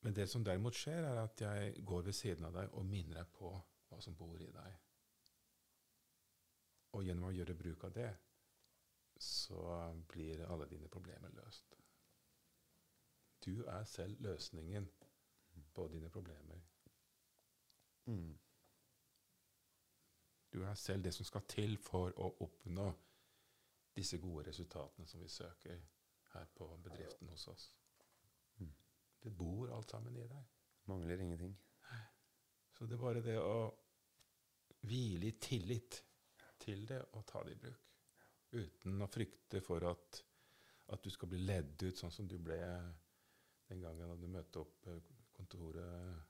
Men 0.00 0.16
det 0.16 0.28
som 0.30 0.44
derimot 0.44 0.78
skjer, 0.78 1.04
er 1.04 1.18
at 1.20 1.40
jeg 1.44 1.84
går 1.84 2.06
ved 2.06 2.16
siden 2.16 2.46
av 2.48 2.54
deg 2.56 2.72
og 2.72 2.86
minner 2.88 3.20
deg 3.20 3.34
på 3.36 3.50
hva 3.90 3.98
som 4.00 4.16
bor 4.16 4.40
i 4.40 4.48
deg. 4.54 4.78
Og 6.96 7.04
gjennom 7.04 7.28
å 7.28 7.34
gjøre 7.34 7.58
bruk 7.58 7.84
av 7.90 7.92
det, 7.98 8.08
så 9.20 9.60
blir 10.08 10.46
alle 10.48 10.70
dine 10.70 10.88
problemer 10.88 11.36
løst. 11.36 11.79
Du 13.44 13.64
er 13.64 13.84
selv 13.84 14.20
løsningen 14.20 14.90
på 15.74 15.88
dine 15.88 16.10
problemer. 16.10 16.60
Mm. 18.04 18.38
Du 20.52 20.62
er 20.62 20.74
selv 20.74 21.04
det 21.04 21.14
som 21.14 21.24
skal 21.24 21.46
til 21.48 21.76
for 21.78 22.12
å 22.18 22.30
oppnå 22.44 22.88
disse 23.96 24.18
gode 24.18 24.48
resultatene 24.48 25.06
som 25.06 25.22
vi 25.22 25.28
søker 25.28 25.80
her 26.34 26.48
på 26.54 26.68
bedriften 26.84 27.28
hos 27.28 27.46
oss. 27.48 27.66
Mm. 28.58 28.72
Det 29.22 29.32
bor 29.36 29.72
alt 29.74 29.90
sammen 29.90 30.16
i 30.16 30.26
deg. 30.26 30.56
Mangler 30.90 31.20
ingenting. 31.20 31.54
Så 32.72 32.86
det 32.86 32.96
er 32.96 33.02
bare 33.02 33.22
det 33.22 33.36
å 33.38 33.70
hvile 34.88 35.28
i 35.28 35.36
tillit 35.38 36.02
til 36.60 36.86
det 36.88 37.00
og 37.12 37.26
ta 37.28 37.42
det 37.44 37.54
i 37.54 37.62
bruk. 37.62 37.86
Uten 38.50 39.02
å 39.04 39.08
frykte 39.10 39.60
for 39.62 39.84
at 39.86 40.24
at 40.90 41.04
du 41.04 41.10
skal 41.10 41.30
bli 41.30 41.38
ledd 41.46 41.82
ut 41.82 41.98
sånn 41.98 42.10
som 42.10 42.26
du 42.28 42.36
ble 42.42 42.58
den 43.70 43.80
gangen 43.86 44.20
du 44.20 44.28
møtte 44.30 44.64
opp 44.64 44.90
kontoret 45.36 46.26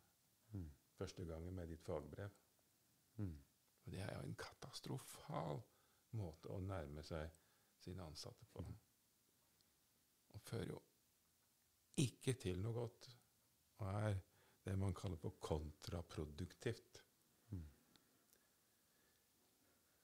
Mm. 0.52 0.70
første 0.98 1.24
gangen 1.24 1.54
med 1.54 1.68
ditt 1.68 1.82
fagbrev. 1.84 2.30
Mm. 3.16 3.42
Og 3.84 3.92
det 3.92 4.00
er 4.00 4.14
jo 4.14 4.22
en 4.26 4.36
katastrofal 4.38 5.60
måte 6.18 6.50
å 6.50 6.60
nærme 6.60 7.02
seg 7.06 7.30
sine 7.80 8.02
ansatte 8.02 8.46
på. 8.52 8.64
Og 10.34 10.40
fører 10.40 10.72
jo 10.72 10.80
ikke 12.02 12.34
til 12.40 12.60
noe 12.62 12.74
godt. 12.74 13.10
Og 13.80 13.86
er 13.88 14.18
det 14.64 14.78
man 14.78 14.94
kaller 14.94 15.16
for 15.16 15.38
kontraproduktivt. 15.40 17.02
Mm. 17.50 17.68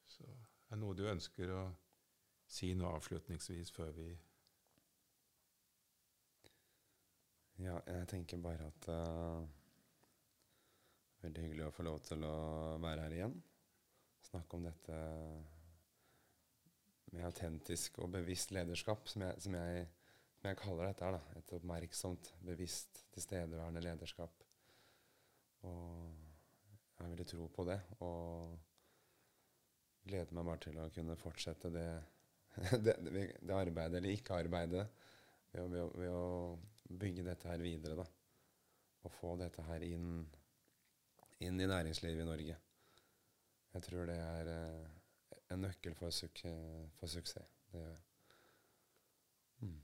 Så 0.04 0.24
er 0.30 0.70
det 0.70 0.78
noe 0.80 0.96
du 0.96 1.04
ønsker 1.10 1.52
å 1.52 1.66
si 2.46 2.72
noe 2.74 2.94
avslutningsvis 2.96 3.74
før 3.74 3.92
vi 3.98 4.08
Ja, 7.62 7.78
jeg 7.88 8.08
tenker 8.10 8.40
bare 8.44 8.66
at 8.68 8.88
uh, 8.92 9.44
Veldig 11.24 11.42
hyggelig 11.46 11.64
å 11.66 11.72
få 11.74 11.84
lov 11.86 12.02
til 12.04 12.24
å 12.28 12.34
være 12.82 13.06
her 13.06 13.14
igjen. 13.16 13.36
Snakke 14.26 14.58
om 14.58 14.66
dette 14.66 14.98
med 17.14 17.24
autentisk 17.26 17.96
og 18.04 18.12
bevisst 18.12 18.52
lederskap, 18.54 19.08
som 19.08 19.24
jeg, 19.24 19.40
som 19.42 19.56
jeg, 19.56 19.86
som 20.36 20.50
jeg 20.50 20.58
kaller 20.60 20.90
dette 20.90 21.08
da. 21.16 21.20
Et 21.40 21.54
oppmerksomt, 21.56 22.30
bevisst, 22.46 23.00
tilstedeværende 23.16 23.82
lederskap. 23.82 24.44
Og 25.66 26.12
jeg 27.00 27.10
har 27.16 27.24
tro 27.32 27.48
på 27.56 27.66
det. 27.72 27.80
Og 28.04 28.52
gleder 30.06 30.36
meg 30.36 30.46
bare 30.52 30.62
til 30.68 30.78
å 30.84 30.90
kunne 30.94 31.16
fortsette 31.18 31.72
det, 31.74 31.88
det, 32.86 32.98
det, 33.08 33.26
det 33.40 33.56
arbeidet, 33.56 33.98
eller 33.98 34.14
ikke-arbeidet, 34.20 34.86
ved, 35.56 35.64
å- 35.64 35.68
ved, 35.72 35.82
å- 35.82 35.92
ved 36.04 36.14
å 36.20 36.24
bygge 36.88 37.24
dette 37.26 37.48
her 37.50 37.62
videre, 37.62 37.96
da. 37.98 38.06
Og 39.06 39.12
få 39.12 39.36
dette 39.40 39.62
her 39.68 39.84
inn, 39.86 40.26
inn 41.44 41.60
i 41.60 41.68
næringslivet 41.70 42.22
i 42.24 42.28
Norge. 42.28 42.56
Jeg 43.76 43.82
tror 43.84 44.08
det 44.08 44.16
er 44.22 44.52
eh, 44.54 44.86
en 45.52 45.62
nøkkel 45.66 45.94
for, 45.98 46.10
suk 46.14 46.42
for 46.98 47.06
suksess. 47.12 47.50
Det 47.72 47.80
gjør 47.82 47.92
jeg. 47.92 48.02
Mm. 49.66 49.80